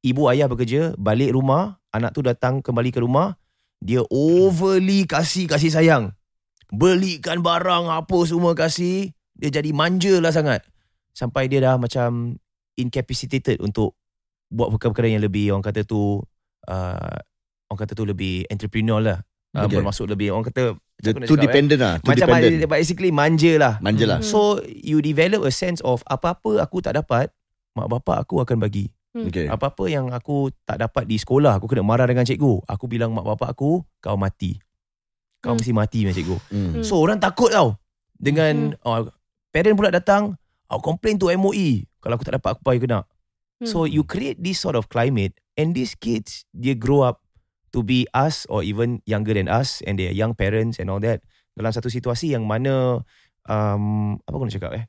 [0.00, 3.38] ibu ayah bekerja balik rumah anak tu datang kembali ke rumah
[3.84, 6.04] dia overly kasih kasih sayang.
[6.72, 10.64] Belikan barang apa semua kasih dia jadi manja lah sangat.
[11.14, 12.34] Sampai dia dah macam
[12.74, 13.94] incapacitated untuk
[14.50, 16.22] buat perkara-perkara yang lebih orang kata tu
[16.66, 17.16] uh,
[17.70, 19.18] orang kata tu lebih entrepreneur lah.
[19.54, 19.78] Uh, Okay.
[19.78, 21.44] bermaksud lebih orang kata mana too cakap, eh?
[21.46, 21.94] dependent lah.
[22.00, 22.70] Too macam dependent.
[22.70, 23.74] basically manja lah.
[23.82, 24.18] Manja lah.
[24.22, 24.26] Hmm.
[24.26, 27.30] So you develop a sense of apa-apa aku tak dapat,
[27.76, 28.90] mak bapak aku akan bagi.
[29.14, 29.46] Okay.
[29.46, 32.66] Apa-apa yang aku tak dapat di sekolah, aku kena marah dengan cikgu.
[32.66, 34.58] Aku bilang mak bapak aku, kau mati.
[35.38, 35.62] Kau Hmm.
[35.62, 36.36] mesti mati dengan cikgu.
[36.50, 36.70] Hmm.
[36.80, 36.84] Hmm.
[36.84, 37.78] So orang takut tau.
[38.18, 39.06] Dengan oh,
[39.54, 40.34] parent pula datang,
[40.66, 43.00] aku complain to MOE kalau aku tak dapat apa yang kena.
[43.62, 43.68] Hmm.
[43.70, 47.22] So you create this sort of climate and these kids dia grow up
[47.70, 51.02] to be us or even younger than us and they are young parents and all
[51.02, 51.22] that
[51.54, 53.02] dalam satu situasi yang mana
[53.46, 54.84] um, apa aku nak cakap eh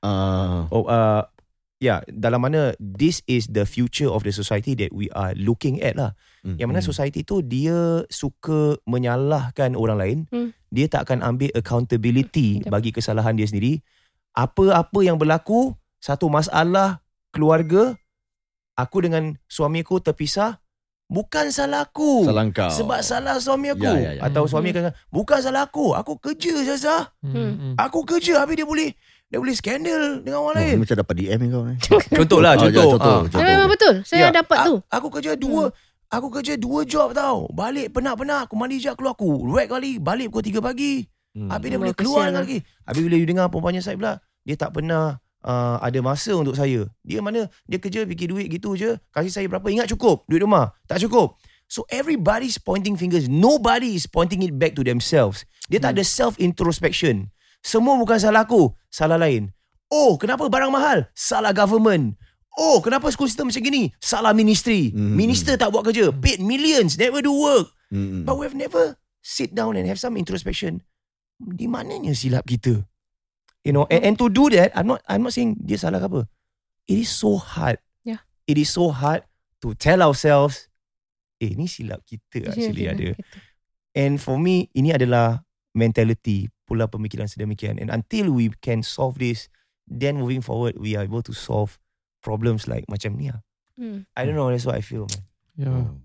[0.00, 1.20] Ah, oh uh,
[1.80, 5.80] ya yeah, dalam mana this is the future of the society that we are looking
[5.80, 6.12] at lah
[6.44, 6.60] hmm.
[6.60, 10.52] yang mana society tu dia suka menyalahkan orang lain Hmm.
[10.68, 12.68] dia tak akan ambil accountability Yep.
[12.68, 13.80] bagi kesalahan dia sendiri
[14.36, 17.00] apa-apa yang berlaku satu masalah
[17.32, 17.96] keluarga
[18.76, 20.60] aku dengan suamiku terpisah
[21.08, 22.70] bukan salah aku Salah kau.
[22.70, 24.22] sebab salah suami aku Ya, ya, ya.
[24.22, 24.84] atau suami Hmm.
[24.84, 27.72] akan bukan salah aku aku kerja Zaza Hmm.
[27.80, 28.92] aku kerja habis dia boleh
[29.30, 30.74] dia boleh skandal dengan orang lain.
[30.74, 31.74] Oh, macam dapat DM kau ni.
[32.18, 33.20] contohlah Oh, ya, contoh, Ah.
[33.24, 33.94] Tapi memang betul.
[34.02, 34.74] Saya Ya, dapat a- tu.
[34.84, 35.70] Aku kerja dua
[36.10, 37.46] Aku kerja dua job tau.
[37.48, 39.14] Balik penat-penat Aku mandi je keluar.
[39.14, 41.06] Aku Ruek kali Balik pukul 3 pagi.
[41.30, 41.46] Hmm.
[41.46, 42.42] Habis dia Memang boleh keluar kesian lah.
[42.42, 42.58] lagi.
[42.82, 44.12] Habis bila you dengar perempuannya saya pula
[44.42, 46.90] Dia tak pernah uh, Ada masa untuk saya.
[47.00, 50.74] Dia mana Dia kerja fikir duit gitu je Kasih saya berapa Ingat cukup Duit rumah.
[50.84, 51.38] Tak cukup.
[51.70, 53.30] So everybody's pointing fingers.
[53.30, 55.46] Nobody is pointing it back to themselves.
[55.70, 57.30] Dia tak ada self introspection
[57.60, 59.52] Semua bukan salah aku Salah lain
[59.88, 62.16] Oh kenapa barang mahal Salah government
[62.56, 65.14] Oh kenapa school system macam gini Salah ministry Hmm.
[65.14, 68.22] Minister tak buat kerja Paid millions Never do work Hmm.
[68.22, 70.78] But we've never sit down and have some introspection.
[71.36, 72.86] Di mananya silap kita?
[73.66, 76.06] You know, and, and to do that, I'm not I'm not saying dia salah ke
[76.06, 76.22] apa.
[76.86, 77.82] It is so hard.
[78.06, 78.22] Yeah.
[78.46, 79.26] It is so hard
[79.58, 80.70] to tell ourselves,
[81.36, 83.10] eh ni silap kita actually Ya, ada.
[83.10, 83.18] gitu.
[83.92, 85.42] And for me, ini adalah
[85.74, 87.76] mentality, pula pemikiran sedemikian.
[87.76, 89.50] And until we can solve this,
[89.84, 91.74] then moving forward, we are able to solve
[92.22, 93.42] problems like macam ni lah.
[93.74, 94.06] Hmm.
[94.14, 95.22] I don't know, that's what I feel, man.
[95.58, 95.66] Ya.
[95.66, 95.98] Oh.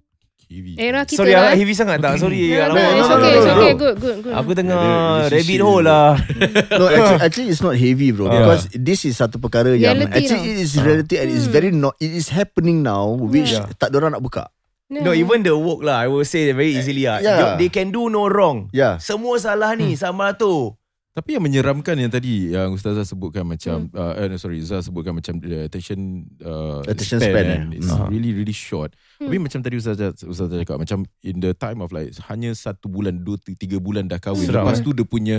[0.77, 1.49] Era kita Sorry, lah.
[1.49, 2.21] agak heavy sangat tak?
[2.21, 2.53] Sorry.
[2.53, 4.33] No, no, it's no, no, okay, it's okay, good, good, good.
[4.37, 6.13] Aku tengah dia- rabbit hole lah.
[6.79, 8.29] No, actually, actually it's not heavy, bro.
[8.29, 8.45] Yeah.
[8.45, 10.53] Because this is satu perkara yang Reality actually tau.
[10.53, 11.55] it is reality and it's Hmm.
[11.57, 11.97] very not.
[11.97, 13.73] It is happening now, which Yeah.
[13.73, 14.45] tak ada orang nak buka.
[14.85, 17.17] No, even the woke lah, I will say very easily lah.
[17.17, 17.57] Yeah.
[17.57, 18.69] They can do no wrong.
[18.69, 19.01] Yeah.
[19.01, 20.77] Semua salah ni sama tu.
[21.15, 23.95] Tapi yang menyeramkan yang tadi yang ustazah sebutkan macam Hmm.
[23.95, 27.43] uh, eh, sorry ustazah sebutkan macam the attention uh, Attention span, eh.
[27.55, 28.11] kan, is Hmm.
[28.11, 28.91] really really short.
[29.17, 29.31] Hmm.
[29.31, 33.23] Tapi macam tadi ustazah ustazah cakap macam in the time of like hanya satu bulan
[33.23, 34.43] dua tiga bulan dah kahwin.
[34.43, 34.85] Seram, Lepas eh?
[34.85, 35.35] tu dia punya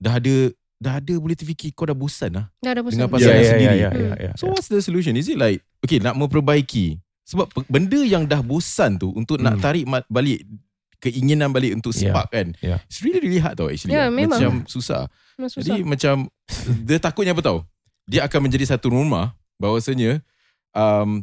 [0.00, 0.34] dah ada
[0.80, 2.48] dah ada boleh terfikir kau dah bosan lah.
[2.64, 2.96] Dah ada bosan.
[2.96, 3.76] Dengan pasangan ya, ya, sendiri.
[3.84, 4.32] ya, ya, ya.
[4.40, 5.12] So what's the solution?
[5.12, 9.62] Is it like okay nak memperbaiki sebab benda yang dah bosan tu untuk nak Hmm.
[9.62, 10.40] tarik balik
[10.96, 12.10] keinginan balik untuk Yeah.
[12.10, 12.56] spark kan.
[12.64, 12.80] Yeah.
[12.88, 13.92] It's really really hard tau actually.
[13.92, 14.40] Yeah, memang.
[14.40, 15.12] Macam susah.
[15.36, 15.62] Memang susah.
[15.68, 16.14] Jadi macam
[16.88, 17.68] dia takutnya apa tau?
[18.08, 20.24] Dia akan menjadi satu rumah bahawasanya
[20.72, 21.20] um,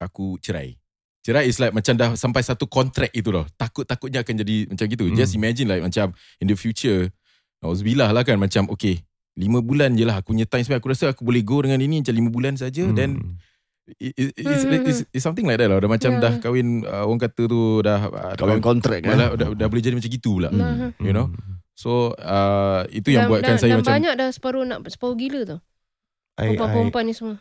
[0.00, 0.80] aku cerai.
[1.20, 3.44] Cerai is like macam dah sampai satu kontrak itu loh.
[3.60, 5.04] Takut-takutnya akan jadi macam gitu.
[5.04, 5.14] Hmm.
[5.20, 7.12] Just imagine like macam in the future.
[7.60, 9.04] Nauzubillah lah kan macam okay.
[9.36, 10.64] Lima bulan je lah aku punya time.
[10.64, 12.88] Aku rasa aku boleh go dengan ini macam lima bulan saja.
[12.88, 12.96] Hmm.
[12.96, 13.10] Then
[13.96, 15.78] it, it, it's, Hmm, hmm, it's, it's something like that lah.
[15.78, 16.22] Dah macam Yeah.
[16.22, 19.16] dah kahwin uh, orang kata tu dah uh, Kawan kontrak kan.
[19.16, 20.48] dah, dah, dah, boleh jadi macam gitu pula.
[20.48, 21.32] Nah, You know?
[21.74, 25.16] So uh, itu yang dan, buatkan dan, saya dan macam banyak dah separuh nak separuh
[25.16, 25.58] gila tau.
[26.36, 27.36] I- Perempuan-perempan ni semua.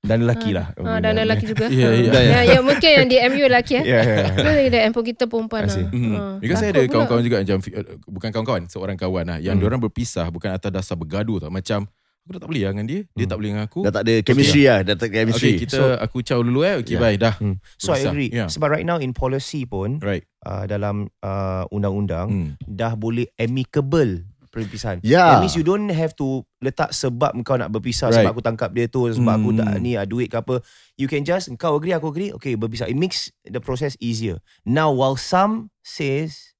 [0.00, 0.72] Dan lelaki lah.
[0.80, 1.68] Ha, dan lelaki juga.
[1.76, 2.08] Ya, ya.
[2.08, 2.20] Ha.
[2.24, 3.84] Ya, ya, mungkin yang di MU lelaki eh.
[3.84, 4.26] Ya, ya.
[4.40, 5.76] Kita ada MU kita perempuan lah.
[5.76, 6.12] Hmm.
[6.16, 6.22] Ha.
[6.40, 9.60] Because saya ada kawan-kawan juga macam uh, bukan kawan-kawan, seorang kawan lah yang Hmm.
[9.60, 11.52] diorang berpisah bukan atas dasar bergaduh tau.
[11.52, 11.84] Macam
[12.20, 13.30] aku dah tak boleh lah dengan dia, dia Hmm.
[13.30, 13.80] tak boleh dengan aku.
[13.82, 14.78] Dah tak ada chemistry lah.
[14.82, 15.50] Dah tak ada chemistry.
[15.50, 16.74] Okay, kita So- aku caw dulu eh.
[16.78, 17.02] Okay, Yeah.
[17.02, 17.34] bye dah.
[17.76, 18.10] So I Besar.
[18.10, 18.30] agree.
[18.30, 18.46] Yeah.
[18.46, 20.22] Sebab right now in policy pun Right.
[20.42, 22.50] uh, dalam uh, undang-undang Hmm.
[22.62, 24.98] dah boleh amicable perpisahan.
[25.00, 25.30] Ya.
[25.30, 28.26] That means you don't have to letak sebab kau nak berpisah Right.
[28.26, 29.80] sebab aku tangkap dia tu sebab aku tak Hmm.
[29.80, 30.58] ni ah, duit ke apa.
[30.94, 32.86] You can just kau agree aku agree okay berpisah.
[32.86, 34.42] It makes the process easier.
[34.62, 36.54] Now while some says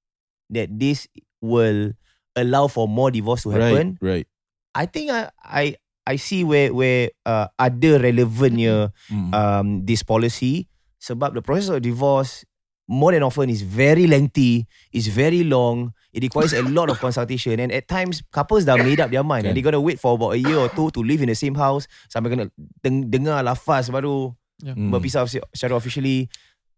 [0.49, 1.99] that this will
[2.33, 4.23] allow for more divorce to happen, Right.
[4.23, 4.27] Right.
[4.73, 5.65] I think I I
[6.05, 9.31] I see where where uh, ada relevantnya Hmm.
[9.31, 10.67] um, this policy
[10.99, 12.45] sebab the process of divorce
[12.91, 15.95] more than often is very lengthy, is very long.
[16.11, 19.47] It requires a lot of consultation and at times couples dah made up their mind
[19.47, 19.57] and Kan.
[19.57, 21.87] they gonna wait for about a year or two to live in the same house
[22.11, 22.51] sampai kena
[22.83, 24.93] deng- dengar lafaz baru Hmm.
[24.93, 25.25] berpisah
[25.57, 26.29] secara officially.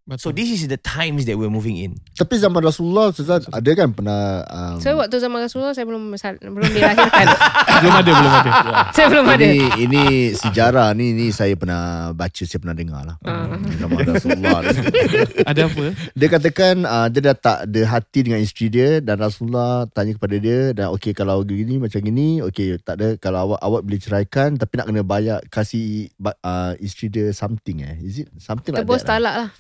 [0.03, 0.19] Betul.
[0.19, 1.95] So this is the times that we're moving in.
[2.19, 6.43] Tapi zaman Rasulullah Ustaz ada kan pernah um, Saya waktu zaman Rasulullah saya belum sal-
[6.43, 7.27] belum dilahirkan.
[7.87, 8.51] belum ada, belum ada.
[8.99, 9.43] saya belum ada.
[9.47, 13.17] ini ini sejarah ni ni saya pernah baca saya pernah dengar lah.
[13.23, 13.55] Ah.
[13.79, 14.59] Zaman Rasulullah
[15.55, 15.85] ada apa?
[16.19, 20.35] Dia katakan uh, dia dah tak ada hati dengan isteri dia dan Rasulullah tanya kepada
[20.35, 24.59] dia dan okey kalau gini macam gini okey tak ada kalau awak awak boleh ceraikan
[24.59, 29.07] tapi nak kena bayar kasih uh, isteri dia something eh is it something like Tebus
[29.07, 29.23] that?
[29.23, 29.23] lah.
[29.23, 29.51] talak lah.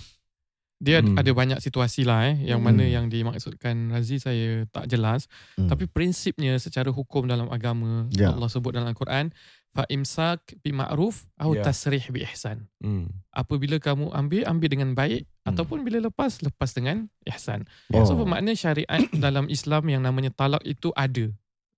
[0.83, 1.14] Dia Hmm.
[1.14, 2.74] ada banyak situasi lah eh yang Hmm.
[2.74, 5.70] mana yang dimaksudkan Razi saya tak jelas Hmm.
[5.70, 8.35] tapi prinsipnya secara hukum dalam agama Ya.
[8.35, 9.30] Allah sebut dalam Al-Quran
[9.72, 11.62] fa imsak bi ma'ruf atau Ya.
[11.62, 12.66] tasrih bi ihsan.
[12.83, 13.09] Hmm.
[13.30, 15.55] Apabila kamu ambil ambil dengan baik Hmm.
[15.55, 17.62] ataupun bila lepas lepas dengan ihsan.
[17.89, 18.03] Oh.
[18.03, 21.30] So bermakna syariat dalam Islam yang namanya talak itu ada.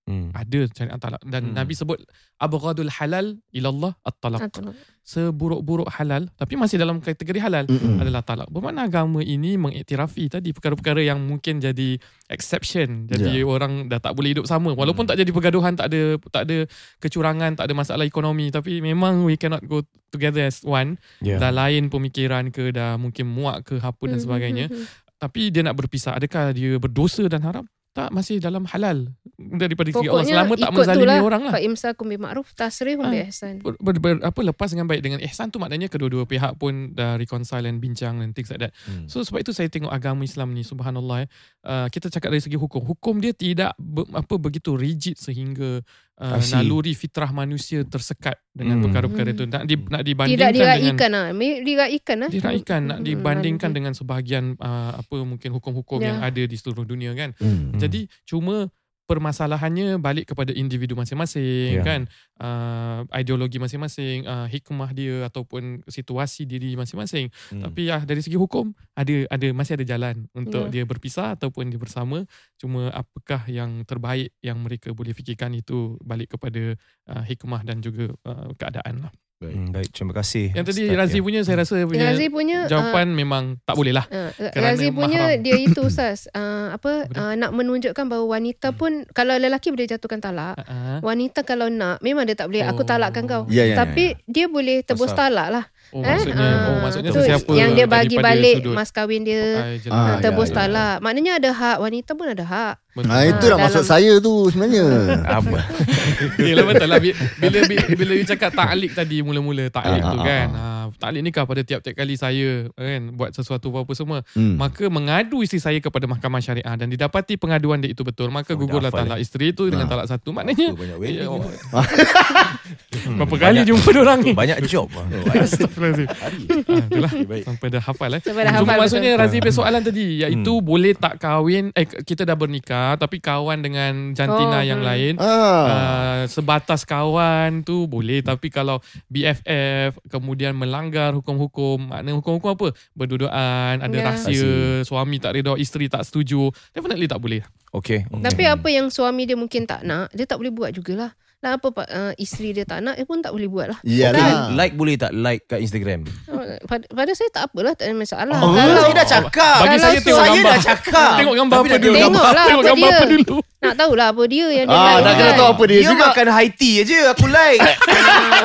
[0.05, 0.29] Hmm.
[0.31, 1.57] Ada syariat talak dan Hmm.
[1.57, 1.97] Nabi sebut
[2.37, 4.53] abghadul halal ilallah at-talaq.
[5.01, 7.97] Seburuk-buruk halal tapi masih dalam kategori halal Mm-mm.
[7.97, 8.45] adalah talak.
[8.47, 11.97] Bermakna agama ini mengiktirafi tadi perkara-perkara yang mungkin jadi
[12.27, 13.05] exception.
[13.05, 13.45] Jadi Ya.
[13.45, 14.71] orang dah tak boleh hidup sama.
[14.71, 16.57] Walaupun tak jadi pergaduhan, tak ada tak ada
[16.97, 20.97] kecurangan, tak ada masalah ekonomi tapi memang we cannot go together as one.
[21.19, 21.37] Yeah.
[21.37, 24.65] Dah lain pemikiran ke dah mungkin muak ke apa dan Hmm, sebagainya.
[24.67, 24.87] hmm, hmm.
[25.15, 26.13] Tapi dia nak berpisah.
[26.13, 27.65] Adakah dia berdosa dan haram?
[27.95, 29.07] Tak, masih dalam halal
[29.39, 31.23] daripada segi Allah Pokoknya selama tak menzalimi lah.
[31.23, 31.53] orang lah.
[31.55, 33.11] Fa imsakum bi ma'ruf tasrihum Ah.
[33.15, 33.63] bi ihsan.
[33.63, 37.15] ber, ber, ber, apa lepas dengan baik dengan ihsan tu maknanya kedua-dua pihak pun dah
[37.15, 38.75] reconcile dan bincang and things like that.
[38.83, 39.07] Hmm.
[39.07, 41.27] So sebab itu saya tengok agama Islam ni subhanallah eh,
[41.63, 42.83] uh, kita cakap dari segi hukum.
[42.83, 45.79] Hukum dia tidak be, apa begitu rigid sehingga
[46.19, 48.83] uh, naluri fitrah manusia tersekat dengan Hmm.
[48.87, 49.43] perkara-perkara itu.
[49.45, 51.27] Nak, di, nak dibandingkan Tidak dengan diraikan lah.
[51.31, 52.29] Diraikan lah.
[52.31, 53.77] diraikan nak Hmm, dibandingkan hmm.
[53.77, 56.07] dengan sebahagian uh, apa mungkin hukum-hukum Ya.
[56.13, 57.31] yang ada di seluruh dunia kan.
[57.37, 57.75] Hmm.
[57.75, 57.79] Hmm.
[57.79, 58.67] Jadi cuma
[59.05, 61.83] permasalahannya balik kepada individu masing-masing Ya.
[61.85, 62.01] kan
[62.41, 67.61] uh, ideologi masing-masing uh, hikmah dia ataupun situasi diri masing-masing Hmm.
[67.61, 70.81] tapi ya dari segi hukum ada ada masih ada jalan untuk Ya.
[70.81, 72.25] dia berpisah ataupun dia bersama
[72.57, 76.73] cuma apakah yang terbaik yang mereka boleh fikirkan itu balik kepada
[77.09, 80.47] uh, hikmah dan juga uh, keadaan lah Hmm, baik, terima kasih.
[80.49, 81.21] yang tadi Ustaz, Razi ya.
[81.21, 85.43] punya saya rasa punya Razi punya jawapan memang tak boleh lah Uh, Razi punya mahram.
[85.43, 90.17] dia itu Ustaz uh, apa uh, nak menunjukkan bahawa wanita pun kalau lelaki boleh jatuhkan
[90.17, 91.03] talak uh-huh.
[91.03, 92.87] wanita kalau nak memang dia tak boleh aku Oh.
[92.87, 96.77] talakkan kau Ya, ya, tapi dia boleh tebus Pasal- talak lah Oh maksudnya Ah, Oh
[96.79, 98.73] maksudnya tu sesiapa Yang dia bagi balik sudut.
[98.73, 99.91] Mas kahwin dia Ah, jelas.
[99.91, 100.57] Ah, ah, Tebus ya, ya.
[100.57, 102.73] talak Maknanya ada hak Wanita pun ada hak.
[102.97, 104.87] Ha, itu dah dalam- maksud saya tu sebenarnya.
[105.27, 105.59] Apa?
[106.39, 110.15] Yelah betul lah Bi- Bila bila, bila you cakap taklik tadi Mula-mula taklik Ah, tu
[110.15, 110.63] ah, kan ha,
[110.95, 114.55] Taklik ni kan pada tiap-tiap kali saya kan Buat sesuatu apa-apa semua Hmm.
[114.55, 118.57] Maka mengadu isteri saya kepada mahkamah syariah Dan didapati pengaduan dia itu betul Maka Oh,
[118.57, 121.43] gugurlah talak isteri itu Dengan talak satu Maknanya banyak wedding Ya, oh.
[123.17, 124.87] Berapa kali jumpa orang ni Banyak job.
[124.93, 125.03] ah.
[125.35, 126.31] Astagfirullahaladzim ah,
[126.79, 127.11] Itulah
[127.43, 129.21] Sampai dah hafal eh Sampai dah hafal, maksudnya betul.
[129.21, 130.63] Razi punya soalan tadi Iaitu Hmm.
[130.63, 134.87] boleh tak kahwin Eh kita dah bernikah Tapi kawan dengan jantina Oh, yang hmm.
[134.87, 135.65] lain Ah.
[135.65, 138.77] Uh, sebatas kawan tu boleh tapi kalau
[139.09, 144.05] BFF kemudian melanggar hukum-hukum makna hukum-hukum apa berduduan ada Ya.
[144.05, 147.41] rahsia suami tak reda isteri tak setuju definitely tak boleh
[147.75, 148.07] Okay.
[148.07, 151.11] Tapi apa yang suami dia mungkin tak nak Dia tak boleh buat jugalah
[151.45, 154.49] Dan apa pak- uh, isteri dia tak nak Dia pun tak boleh buat lah Iyalah.
[154.49, 156.09] Like boleh tak like kat Instagram?
[156.25, 159.55] Uh, pada, pada saya tak apalah Tak ada masalah Oh, Kalau saya dah cakap.
[159.55, 161.11] bagi Kalau saya tengok saya gambar dah cakap.
[161.15, 162.97] tengok gambar Tapi apa dulu tengok Tengok lah tengok apa gambar dia.
[162.97, 165.15] apa dulu Nak tahulah apa dia Yang dia Ah, like dah kan.
[165.17, 166.03] kena tahu apa dia Dia juga.
[166.05, 167.61] makan high tea je aku like.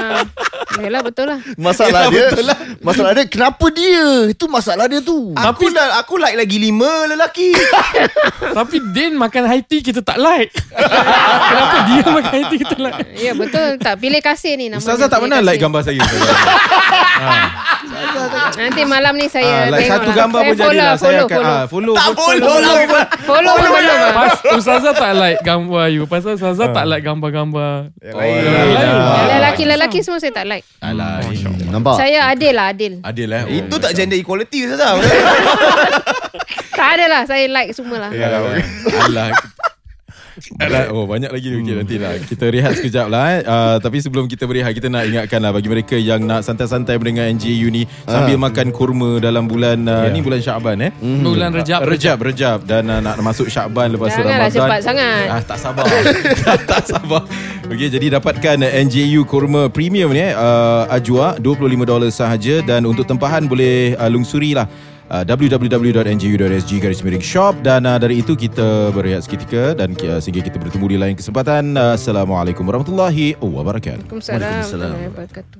[0.01, 0.23] Ah,
[0.79, 2.31] Yalah betul lah Masalah dia
[2.81, 7.53] Masalah dia Kenapa dia Itu masalah dia tu aku dah aku like lagi lima lelaki.
[8.57, 10.49] tapi Din makan high tea kita tak like
[11.51, 15.07] kenapa dia makan high tea kita like Ya betul Tak pilih kasih ni namanya Ustazah
[15.07, 16.01] tak pernah like gambar saya
[18.53, 20.17] Nanti malam ni Ah, saya like tengok satu lah.
[20.17, 21.51] gambar Saya pun follow, jadilah Saya follow, akan follow.
[21.51, 22.75] ah, follow tak follow lah.
[23.21, 24.13] Follow pun belum ah.
[24.13, 26.03] Pas Ustazah tak like gambar you?
[26.07, 27.91] Pasal Ustazah tak like gambar-gambar.
[27.91, 28.47] Oh, lain.
[28.71, 30.63] Yang Lelaki-lelaki semua saya tak like.
[30.79, 31.99] Alah Hmm, Nampak?
[31.99, 32.93] Saya adil lah adil.
[33.03, 34.95] Adil lah Itu tak gender equality saja.
[36.71, 38.11] Tak ada lah Saya like semua lah.
[38.15, 38.41] Ya,
[39.05, 39.37] Alah
[40.57, 41.53] Alah, oh banyak lagi.
[41.53, 43.41] Okay, nanti lah Kita rehat sekejap lah eh.
[43.43, 47.29] uh, Tapi sebelum kita berehat Kita nak ingatkan lah Bagi mereka yang nak santai-santai Mendengar
[47.29, 50.91] NJU ni Sambil makan kurma Dalam bulan uh, Ni bulan Syaban eh?
[50.99, 51.85] Bulan Rejab.
[51.85, 52.59] Rejab, Rejab.
[52.65, 54.57] Dan uh, nak masuk Syaban Lepas Janganlah Ramadan.
[54.57, 55.25] cepat sangat.
[55.29, 55.85] ah, Tak sabar.
[56.71, 57.23] Tak sabar.
[57.71, 61.77] Okey, jadi dapatkan uh, NJU kurma premium ni eh, uh, Ajwa $25
[62.11, 62.61] sahaja.
[62.61, 64.67] Dan untuk tempahan boleh uh, lungsuri lah
[65.11, 67.59] uh, www.nju.sg garis miring shop.
[67.67, 71.75] Dan uh, dari itu kita berehat seketika dan uh, sehingga kita bertemu di lain kesempatan.
[71.75, 74.07] Uh, Assalamualaikum warahmatullahi wabarakatuh.
[74.07, 74.41] Waalaikumsalam.
[74.41, 74.91] Waalaikumsalam.
[74.95, 75.59] warahmatullahi wabarakatuh